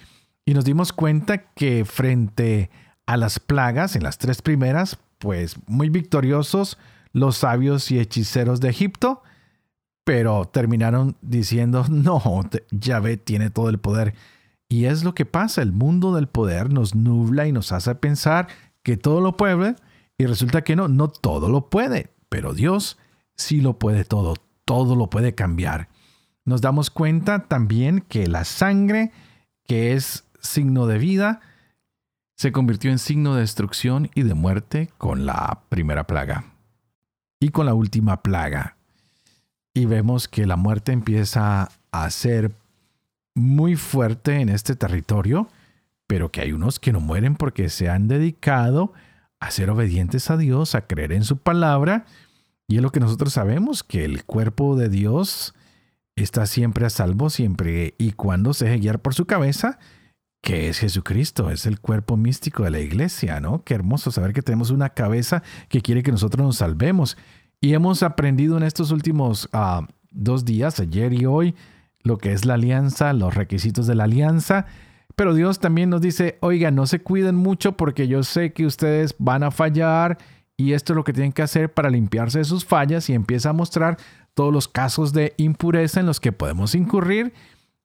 Y 0.47 0.55
nos 0.55 0.65
dimos 0.65 0.95
cuenta 0.95 1.53
que 1.53 1.85
frente 1.85 2.71
a 3.05 3.19
las 3.19 3.39
plagas, 3.39 3.97
en 3.97 4.03
las 4.03 4.17
tres 4.17 4.41
primeras, 4.41 4.97
pues 5.19 5.57
muy 5.67 5.91
victoriosos 5.91 6.79
los 7.13 7.37
sabios 7.37 7.91
y 7.91 7.99
hechiceros 7.99 8.63
de 8.63 8.71
Egipto, 8.71 9.23
pero 10.05 10.47
terminaron 10.47 11.19
diciendo, 11.21 11.85
no, 11.91 12.23
Yahvé 12.71 13.19
tiene 13.19 13.51
todo 13.51 13.69
el 13.69 13.79
poder. 13.79 14.15
Y 14.75 14.87
es 14.87 15.05
lo 15.05 15.15
que 15.15 15.25
pasa, 15.25 15.63
el 15.63 15.71
mundo 15.71 16.17
del 16.17 16.27
poder 16.27 16.69
nos 16.69 16.97
nubla 16.97 17.47
y 17.47 17.53
nos 17.53 17.71
hace 17.71 17.95
pensar 17.95 18.49
que 18.83 18.97
todo 18.97 19.21
lo 19.21 19.37
puede 19.37 19.77
y 20.19 20.27
resulta 20.27 20.65
que 20.65 20.75
no, 20.75 20.89
no 20.89 21.07
todo 21.07 21.49
lo 21.49 21.71
puede, 21.71 22.11
pero 22.29 22.55
Dios 22.55 22.99
sí 23.37 23.61
lo 23.61 23.79
puede 23.79 24.05
todo, 24.05 24.35
todo 24.65 24.97
lo 24.97 25.11
puede 25.11 25.33
cambiar. 25.33 25.91
Nos 26.45 26.61
damos 26.61 26.91
cuenta 26.91 27.45
también 27.47 28.01
que 28.01 28.27
la 28.27 28.45
sangre, 28.45 29.13
que 29.65 29.93
es 29.93 30.25
signo 30.41 30.89
de 30.89 30.99
vida, 30.99 31.41
se 32.35 32.51
convirtió 32.51 32.91
en 32.91 32.99
signo 32.99 33.37
de 33.37 33.43
destrucción 33.43 34.11
y 34.13 34.25
de 34.25 34.35
muerte 34.35 34.91
con 34.99 35.25
la 35.25 35.63
primera 35.69 36.09
plaga 36.09 36.47
y 37.39 37.51
con 37.51 37.67
la 37.67 37.75
última 37.75 38.25
plaga. 38.25 38.77
Y 39.73 39.85
vemos 39.85 40.27
que 40.27 40.47
la 40.47 40.57
muerte 40.57 40.91
empieza 40.91 41.69
a 41.93 42.11
ser 42.11 42.57
muy 43.35 43.77
fuerte 43.77 44.41
en 44.41 44.49
este 44.49 44.77
territorio, 44.77 45.49
pero 46.07 46.31
que 46.31 46.41
hay 46.41 46.53
unos 46.53 46.79
que 46.79 46.93
no 46.93 47.01
mueren 47.01 47.37
porque 47.37 47.69
se 47.69 47.89
han 47.89 48.09
dedicado 48.09 48.93
a 49.41 49.51
ser 49.51 49.71
obedientes 49.71 50.31
a 50.31 50.37
Dios, 50.37 50.75
a 50.75 50.87
creer 50.87 51.13
en 51.13 51.25
su 51.25 51.39
palabra, 51.39 52.07
y 52.67 52.77
es 52.77 52.83
lo 52.83 52.91
que 52.91 53.01
nosotros 53.01 53.33
sabemos, 53.33 53.83
que 53.83 54.05
el 54.05 54.25
cuerpo 54.25 54.77
de 54.77 54.89
Dios 54.89 55.55
está 56.17 56.47
siempre 56.47 56.87
a 56.87 56.91
salvo, 56.91 57.29
siempre 57.29 57.95
y 57.99 58.13
cuando 58.13 58.55
se 58.55 58.67
deje 58.67 58.79
guiar 58.79 59.01
por 59.01 59.15
su 59.15 59.27
cabeza, 59.27 59.79
que 60.41 60.69
es 60.69 60.79
Jesucristo, 60.79 61.51
es 61.51 61.67
el 61.67 61.81
cuerpo 61.81 62.17
místico 62.17 62.65
de 62.65 62.71
la 62.71 62.81
iglesia, 62.81 63.41
¿no? 63.41 63.65
Qué 63.65 63.75
hermoso 63.75 64.11
saber 64.11 64.33
que 64.33 64.43
tenemos 64.43 64.71
una 64.71 64.91
cabeza 64.91 65.43
que 65.69 65.81
quiere 65.81 66.03
que 66.03 66.13
nosotros 66.13 66.45
nos 66.45 66.57
salvemos. 66.59 67.17
Y 67.61 67.73
hemos 67.73 68.03
aprendido 68.03 68.59
en 68.59 68.63
estos 68.63 68.91
últimos 68.91 69.49
ah, 69.55 69.89
dos 70.11 70.45
días, 70.45 70.81
ayer 70.81 71.15
y 71.15 71.25
hoy, 71.25 71.55
lo 72.05 72.19
que 72.19 72.33
es 72.33 72.45
la 72.45 72.55
alianza, 72.55 73.13
los 73.13 73.35
requisitos 73.35 73.87
de 73.87 73.97
la 73.97 74.05
alianza. 74.05 74.67
Pero 75.17 75.35
Dios 75.35 75.59
también 75.59 75.91
nos 75.91 76.01
dice, 76.01 76.39
oiga, 76.41 76.71
no 76.71 76.87
se 76.87 77.01
cuiden 77.01 77.35
mucho 77.35 77.77
porque 77.77 78.07
yo 78.07 78.23
sé 78.23 78.53
que 78.53 78.67
ustedes 78.67 79.15
van 79.19 79.43
a 79.43 79.51
fallar 79.51 80.19
y 80.57 80.73
esto 80.73 80.93
es 80.93 80.97
lo 80.97 81.05
que 81.05 81.13
tienen 81.13 81.33
que 81.33 81.43
hacer 81.43 81.73
para 81.73 81.91
limpiarse 81.91 82.39
de 82.39 82.45
sus 82.45 82.65
fallas 82.65 83.09
y 83.09 83.15
empieza 83.15 83.51
a 83.51 83.55
mostrar 83.55 83.97
todos 84.35 84.53
los 84.53 84.69
casos 84.69 85.13
de 85.13 85.33
impureza 85.37 86.01
en 86.01 86.07
los 86.07 86.21
que 86.21 86.33
podemos 86.33 86.75
incurrir, 86.75 87.33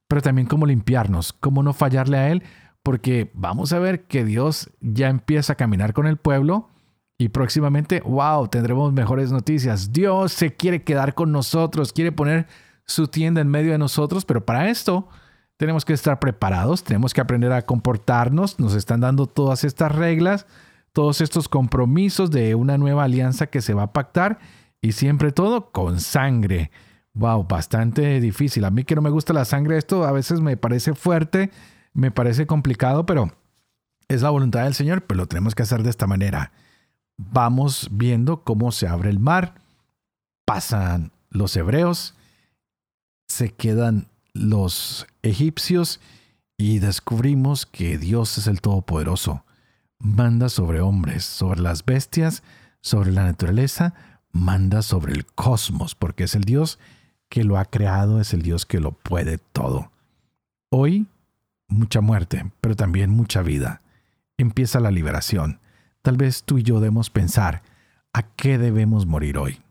pero 0.08 0.22
también 0.22 0.48
cómo 0.48 0.66
limpiarnos, 0.66 1.34
cómo 1.34 1.64
no 1.64 1.74
fallarle 1.74 2.18
a 2.18 2.30
Él, 2.30 2.44
porque 2.84 3.32
vamos 3.34 3.72
a 3.74 3.80
ver 3.80 4.04
que 4.04 4.26
Dios 4.26 4.72
ya 4.82 5.10
empieza 5.10 5.54
a 5.54 5.56
caminar 5.56 5.94
con 5.94 6.08
el 6.08 6.18
pueblo 6.18 6.70
y 7.18 7.30
próximamente, 7.30 8.02
wow, 8.02 8.48
tendremos 8.48 8.94
mejores 8.94 9.32
noticias. 9.32 9.92
Dios 9.92 10.32
se 10.32 10.56
quiere 10.56 10.84
quedar 10.84 11.14
con 11.14 11.32
nosotros, 11.32 11.94
quiere 11.94 12.12
poner 12.12 12.48
su 12.90 13.08
tienda 13.08 13.42
en 13.42 13.48
medio 13.48 13.72
de 13.72 13.78
nosotros, 13.78 14.26
pero 14.26 14.46
para 14.46 14.70
esto 14.70 15.08
tenemos 15.58 15.86
que 15.86 15.94
estar 15.94 16.20
preparados, 16.20 16.84
tenemos 16.84 17.14
que 17.14 17.22
aprender 17.22 17.52
a 17.52 17.66
comportarnos, 17.66 18.60
nos 18.60 18.76
están 18.76 19.02
dando 19.02 19.28
todas 19.28 19.64
estas 19.64 19.94
reglas, 19.94 20.48
todos 20.94 21.22
estos 21.22 21.48
compromisos 21.50 22.32
de 22.32 22.56
una 22.56 22.78
nueva 22.78 23.04
alianza 23.04 23.48
que 23.48 23.62
se 23.62 23.74
va 23.74 23.84
a 23.84 23.94
pactar 23.94 24.40
y 24.82 24.94
siempre 24.94 25.32
todo 25.32 25.72
con 25.72 26.00
sangre. 26.00 26.72
Wow, 27.14 27.46
bastante 27.48 28.20
difícil. 28.22 28.64
A 28.66 28.72
mí 28.72 28.84
que 28.84 28.96
no 28.96 29.02
me 29.02 29.10
gusta 29.10 29.34
la 29.34 29.46
sangre, 29.46 29.78
esto 29.78 30.06
a 30.06 30.12
veces 30.12 30.42
me 30.42 30.58
parece 30.58 30.94
fuerte, 30.94 31.52
me 31.94 32.12
parece 32.12 32.48
complicado, 32.48 33.06
pero 33.06 33.32
es 34.08 34.22
la 34.22 34.30
voluntad 34.30 34.64
del 34.64 34.74
Señor, 34.74 35.04
pero 35.04 35.20
lo 35.20 35.28
tenemos 35.28 35.56
que 35.56 35.64
hacer 35.64 35.84
de 35.84 35.90
esta 35.90 36.08
manera. 36.08 36.52
Vamos 37.18 37.90
viendo 37.92 38.44
cómo 38.44 38.72
se 38.72 38.88
abre 38.88 39.10
el 39.10 39.20
mar, 39.20 39.56
pasan 40.46 41.12
los 41.30 41.56
hebreos, 41.56 42.16
se 43.30 43.54
quedan 43.54 44.08
los 44.34 45.08
egipcios 45.22 46.02
y 46.58 46.80
descubrimos 46.80 47.66
que 47.66 47.98
Dios 47.98 48.38
es 48.38 48.48
el 48.48 48.60
Todopoderoso. 48.60 49.46
Manda 50.00 50.50
sobre 50.50 50.82
hombres, 50.82 51.24
sobre 51.24 51.62
las 51.62 51.86
bestias, 51.86 52.44
sobre 52.82 53.12
la 53.12 53.24
naturaleza, 53.24 53.94
manda 54.32 54.82
sobre 54.82 55.14
el 55.14 55.26
cosmos, 55.26 55.96
porque 55.96 56.26
es 56.26 56.36
el 56.36 56.44
Dios 56.44 56.80
que 57.30 57.44
lo 57.44 57.58
ha 57.58 57.66
creado, 57.66 58.20
es 58.20 58.34
el 58.34 58.42
Dios 58.42 58.66
que 58.66 58.80
lo 58.80 58.92
puede 58.92 59.38
todo. 59.38 59.92
Hoy, 60.70 61.08
mucha 61.68 62.02
muerte, 62.02 62.52
pero 62.60 62.76
también 62.76 63.10
mucha 63.10 63.42
vida. 63.42 63.82
Empieza 64.38 64.80
la 64.80 64.92
liberación. 64.92 65.60
Tal 66.02 66.18
vez 66.18 66.44
tú 66.44 66.58
y 66.58 66.64
yo 66.64 66.80
debemos 66.80 67.10
pensar, 67.10 67.62
¿a 68.14 68.24
qué 68.24 68.58
debemos 68.58 69.06
morir 69.06 69.38
hoy? 69.38 69.62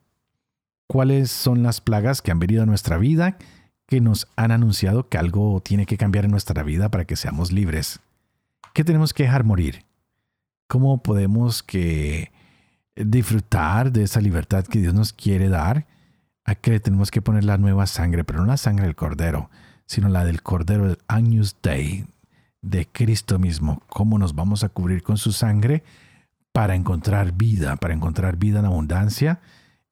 Cuáles 0.89 1.31
son 1.31 1.63
las 1.63 1.81
plagas 1.81 2.21
que 2.21 2.33
han 2.33 2.41
venido 2.41 2.65
a 2.65 2.67
nuestra 2.67 2.99
vida 2.99 3.39
que 3.87 4.01
nos 4.01 4.29
han 4.37 4.51
anunciado 4.51 5.09
que 5.09 5.17
algo 5.17 5.63
tiene 5.63 5.87
que 5.87 5.97
cambiar 5.97 6.25
en 6.25 6.31
nuestra 6.31 6.63
vida 6.63 6.91
para 6.91 7.05
que 7.07 7.17
seamos 7.17 7.53
libres. 7.53 8.01
¿Qué 8.75 8.85
tenemos 8.85 9.15
que 9.15 9.23
dejar 9.23 9.45
morir? 9.45 9.85
¿Cómo 10.67 11.03
podemos 11.03 11.63
que 11.63 12.31
disfrutar 12.95 13.93
de 13.93 14.03
esa 14.03 14.21
libertad 14.21 14.65
que 14.65 14.81
Dios 14.81 14.93
nos 14.93 15.13
quiere 15.13 15.49
dar? 15.49 15.87
¿A 16.45 16.55
qué 16.55 16.81
tenemos 16.81 17.11
que 17.11 17.23
poner 17.23 17.45
la 17.45 17.57
nueva 17.57 17.87
sangre? 17.87 18.25
Pero 18.25 18.41
no 18.41 18.47
la 18.47 18.59
sangre 18.59 18.85
del 18.85 18.95
Cordero, 18.95 19.49
sino 19.87 20.11
la 20.11 20.27
del 20.27 20.43
Cordero 20.43 20.87
del 20.87 20.99
Agnus 21.07 21.57
Dei, 21.63 22.07
de 22.61 22.87
Cristo 22.87 23.39
mismo. 23.39 23.83
¿Cómo 23.89 24.19
nos 24.19 24.35
vamos 24.35 24.65
a 24.65 24.69
cubrir 24.69 25.03
con 25.03 25.17
su 25.17 25.33
sangre 25.33 25.83
para 26.53 26.75
encontrar 26.75 27.33
vida, 27.33 27.77
para 27.77 27.95
encontrar 27.95 28.37
vida 28.37 28.59
en 28.59 28.67
abundancia? 28.67 29.41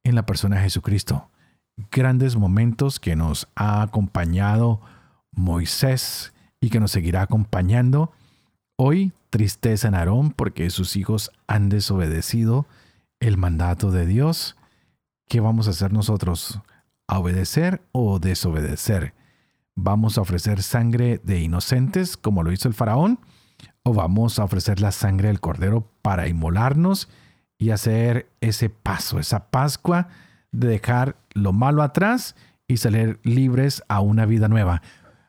En 0.06 0.14
la 0.14 0.24
persona 0.24 0.56
de 0.56 0.62
Jesucristo. 0.62 1.30
Grandes 1.90 2.36
momentos 2.36 3.00
que 3.00 3.16
nos 3.16 3.48
ha 3.56 3.82
acompañado 3.82 4.80
Moisés 5.32 6.32
y 6.60 6.70
que 6.70 6.78
nos 6.78 6.92
seguirá 6.92 7.22
acompañando. 7.22 8.12
Hoy 8.76 9.12
tristeza 9.30 9.88
en 9.88 9.96
Aarón 9.96 10.30
porque 10.30 10.70
sus 10.70 10.96
hijos 10.96 11.32
han 11.48 11.68
desobedecido 11.68 12.66
el 13.18 13.36
mandato 13.36 13.90
de 13.90 14.06
Dios. 14.06 14.56
¿Qué 15.28 15.40
vamos 15.40 15.66
a 15.66 15.70
hacer 15.70 15.92
nosotros? 15.92 16.60
¿A 17.08 17.18
obedecer 17.18 17.82
o 17.90 18.20
desobedecer? 18.20 19.12
¿Vamos 19.74 20.18
a 20.18 20.20
ofrecer 20.20 20.62
sangre 20.62 21.20
de 21.24 21.40
inocentes 21.40 22.16
como 22.16 22.44
lo 22.44 22.52
hizo 22.52 22.68
el 22.68 22.74
faraón? 22.74 23.18
¿O 23.82 23.92
vamos 23.92 24.38
a 24.38 24.44
ofrecer 24.44 24.80
la 24.80 24.92
sangre 24.92 25.28
del 25.28 25.40
cordero 25.40 25.90
para 26.00 26.28
inmolarnos? 26.28 27.08
Y 27.58 27.70
hacer 27.70 28.30
ese 28.40 28.68
paso, 28.68 29.18
esa 29.18 29.50
Pascua 29.50 30.08
de 30.52 30.68
dejar 30.68 31.16
lo 31.32 31.52
malo 31.52 31.82
atrás 31.82 32.34
y 32.68 32.78
salir 32.78 33.20
libres 33.22 33.82
a 33.88 34.00
una 34.00 34.26
vida 34.26 34.48
nueva. 34.48 34.82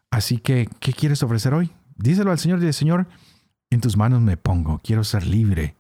Así 0.10 0.38
que, 0.38 0.70
¿qué 0.80 0.94
quieres 0.94 1.24
ofrecer 1.24 1.54
hoy? 1.54 1.72
Díselo 1.98 2.32
al 2.32 2.40
Señor, 2.40 2.60
dile, 2.60 2.74
Señor, 2.74 3.08
en 3.70 3.82
tus 3.82 3.98
manos 3.98 4.22
me 4.22 4.38
pongo, 4.38 4.80
quiero 4.84 5.04
ser 5.04 5.26
libre. 5.26 5.76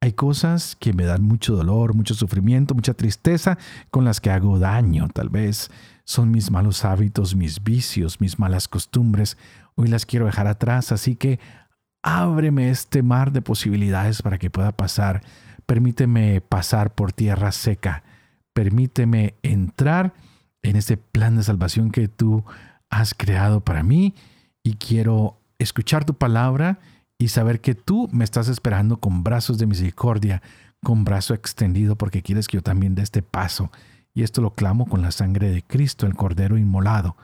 Hay 0.00 0.12
cosas 0.12 0.76
que 0.76 0.92
me 0.92 1.04
dan 1.04 1.22
mucho 1.22 1.56
dolor, 1.56 1.94
mucho 1.94 2.14
sufrimiento, 2.14 2.74
mucha 2.74 2.94
tristeza, 2.94 3.58
con 3.90 4.04
las 4.04 4.20
que 4.20 4.30
hago 4.30 4.58
daño. 4.58 5.08
Tal 5.12 5.30
vez 5.30 5.70
son 6.04 6.30
mis 6.30 6.50
malos 6.50 6.84
hábitos, 6.84 7.34
mis 7.34 7.62
vicios, 7.62 8.20
mis 8.20 8.38
malas 8.38 8.68
costumbres. 8.68 9.36
Hoy 9.74 9.88
las 9.88 10.06
quiero 10.06 10.26
dejar 10.26 10.46
atrás, 10.46 10.92
así 10.92 11.16
que 11.16 11.40
ábreme 12.02 12.70
este 12.70 13.02
mar 13.02 13.32
de 13.32 13.42
posibilidades 13.42 14.22
para 14.22 14.38
que 14.38 14.50
pueda 14.50 14.72
pasar. 14.72 15.22
Permíteme 15.66 16.40
pasar 16.40 16.94
por 16.94 17.12
tierra 17.12 17.52
seca. 17.52 18.04
Permíteme 18.54 19.34
entrar 19.42 20.14
en 20.62 20.76
ese 20.76 20.96
plan 20.96 21.36
de 21.36 21.42
salvación 21.42 21.90
que 21.90 22.08
tú 22.08 22.44
has 22.88 23.14
creado 23.14 23.60
para 23.60 23.82
mí 23.82 24.14
y 24.62 24.74
quiero 24.74 25.38
escuchar 25.58 26.04
tu 26.04 26.14
palabra 26.14 26.78
y 27.18 27.28
saber 27.28 27.60
que 27.60 27.74
tú 27.74 28.08
me 28.12 28.24
estás 28.24 28.48
esperando 28.48 28.98
con 28.98 29.24
brazos 29.24 29.58
de 29.58 29.66
misericordia, 29.66 30.42
con 30.82 31.04
brazo 31.04 31.34
extendido, 31.34 31.96
porque 31.96 32.22
quieres 32.22 32.46
que 32.46 32.58
yo 32.58 32.62
también 32.62 32.94
dé 32.94 33.02
este 33.02 33.22
paso. 33.22 33.70
Y 34.14 34.22
esto 34.22 34.40
lo 34.40 34.52
clamo 34.52 34.86
con 34.86 35.02
la 35.02 35.10
sangre 35.10 35.50
de 35.50 35.62
Cristo, 35.62 36.06
el 36.06 36.14
Cordero 36.14 36.58
inmolado. 36.58 37.16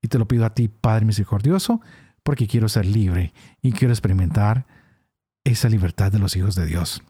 Y 0.00 0.08
te 0.08 0.18
lo 0.18 0.26
pido 0.26 0.44
a 0.44 0.54
ti, 0.54 0.68
Padre 0.68 1.06
misericordioso, 1.06 1.80
porque 2.22 2.46
quiero 2.46 2.68
ser 2.68 2.86
libre 2.86 3.32
y 3.60 3.72
quiero 3.72 3.92
experimentar 3.92 4.66
esa 5.44 5.68
libertad 5.68 6.12
de 6.12 6.18
los 6.18 6.36
hijos 6.36 6.54
de 6.54 6.66
Dios. 6.66 7.02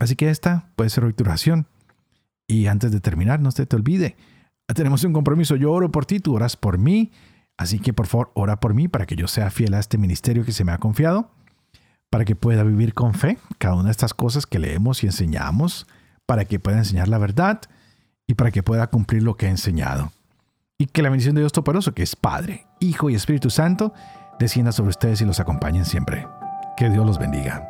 Así 0.00 0.16
que 0.16 0.30
esta 0.30 0.70
puede 0.74 0.90
ser 0.90 1.04
hoy 1.04 1.12
tu 1.12 1.22
oración. 1.22 1.68
Y 2.48 2.66
antes 2.66 2.90
de 2.90 2.98
terminar, 2.98 3.38
no 3.38 3.52
se 3.52 3.64
te 3.66 3.76
olvide, 3.76 4.16
tenemos 4.74 5.04
un 5.04 5.12
compromiso. 5.12 5.54
Yo 5.54 5.70
oro 5.70 5.92
por 5.92 6.06
ti, 6.06 6.18
tú 6.18 6.34
oras 6.34 6.56
por 6.56 6.78
mí. 6.78 7.12
Así 7.56 7.78
que 7.78 7.92
por 7.92 8.08
favor, 8.08 8.32
ora 8.34 8.58
por 8.58 8.74
mí 8.74 8.88
para 8.88 9.06
que 9.06 9.14
yo 9.14 9.28
sea 9.28 9.50
fiel 9.50 9.74
a 9.74 9.78
este 9.78 9.98
ministerio 9.98 10.44
que 10.44 10.50
se 10.50 10.64
me 10.64 10.72
ha 10.72 10.78
confiado 10.78 11.30
para 12.10 12.24
que 12.24 12.34
pueda 12.34 12.64
vivir 12.64 12.92
con 12.92 13.14
fe 13.14 13.38
cada 13.58 13.74
una 13.74 13.84
de 13.84 13.92
estas 13.92 14.12
cosas 14.12 14.44
que 14.44 14.58
leemos 14.58 15.02
y 15.02 15.06
enseñamos, 15.06 15.86
para 16.26 16.44
que 16.44 16.58
pueda 16.58 16.78
enseñar 16.78 17.08
la 17.08 17.18
verdad 17.18 17.60
y 18.26 18.34
para 18.34 18.50
que 18.50 18.62
pueda 18.62 18.88
cumplir 18.88 19.22
lo 19.22 19.36
que 19.36 19.46
ha 19.46 19.50
enseñado. 19.50 20.12
Y 20.76 20.86
que 20.86 21.02
la 21.02 21.10
bendición 21.10 21.34
de 21.34 21.42
Dios 21.42 21.52
Todopoderoso, 21.52 21.94
que 21.94 22.02
es 22.02 22.16
Padre, 22.16 22.66
Hijo 22.80 23.10
y 23.10 23.14
Espíritu 23.14 23.50
Santo, 23.50 23.92
descienda 24.38 24.72
sobre 24.72 24.90
ustedes 24.90 25.20
y 25.20 25.24
los 25.24 25.40
acompañen 25.40 25.84
siempre. 25.84 26.26
Que 26.76 26.90
Dios 26.90 27.06
los 27.06 27.18
bendiga. 27.18 27.68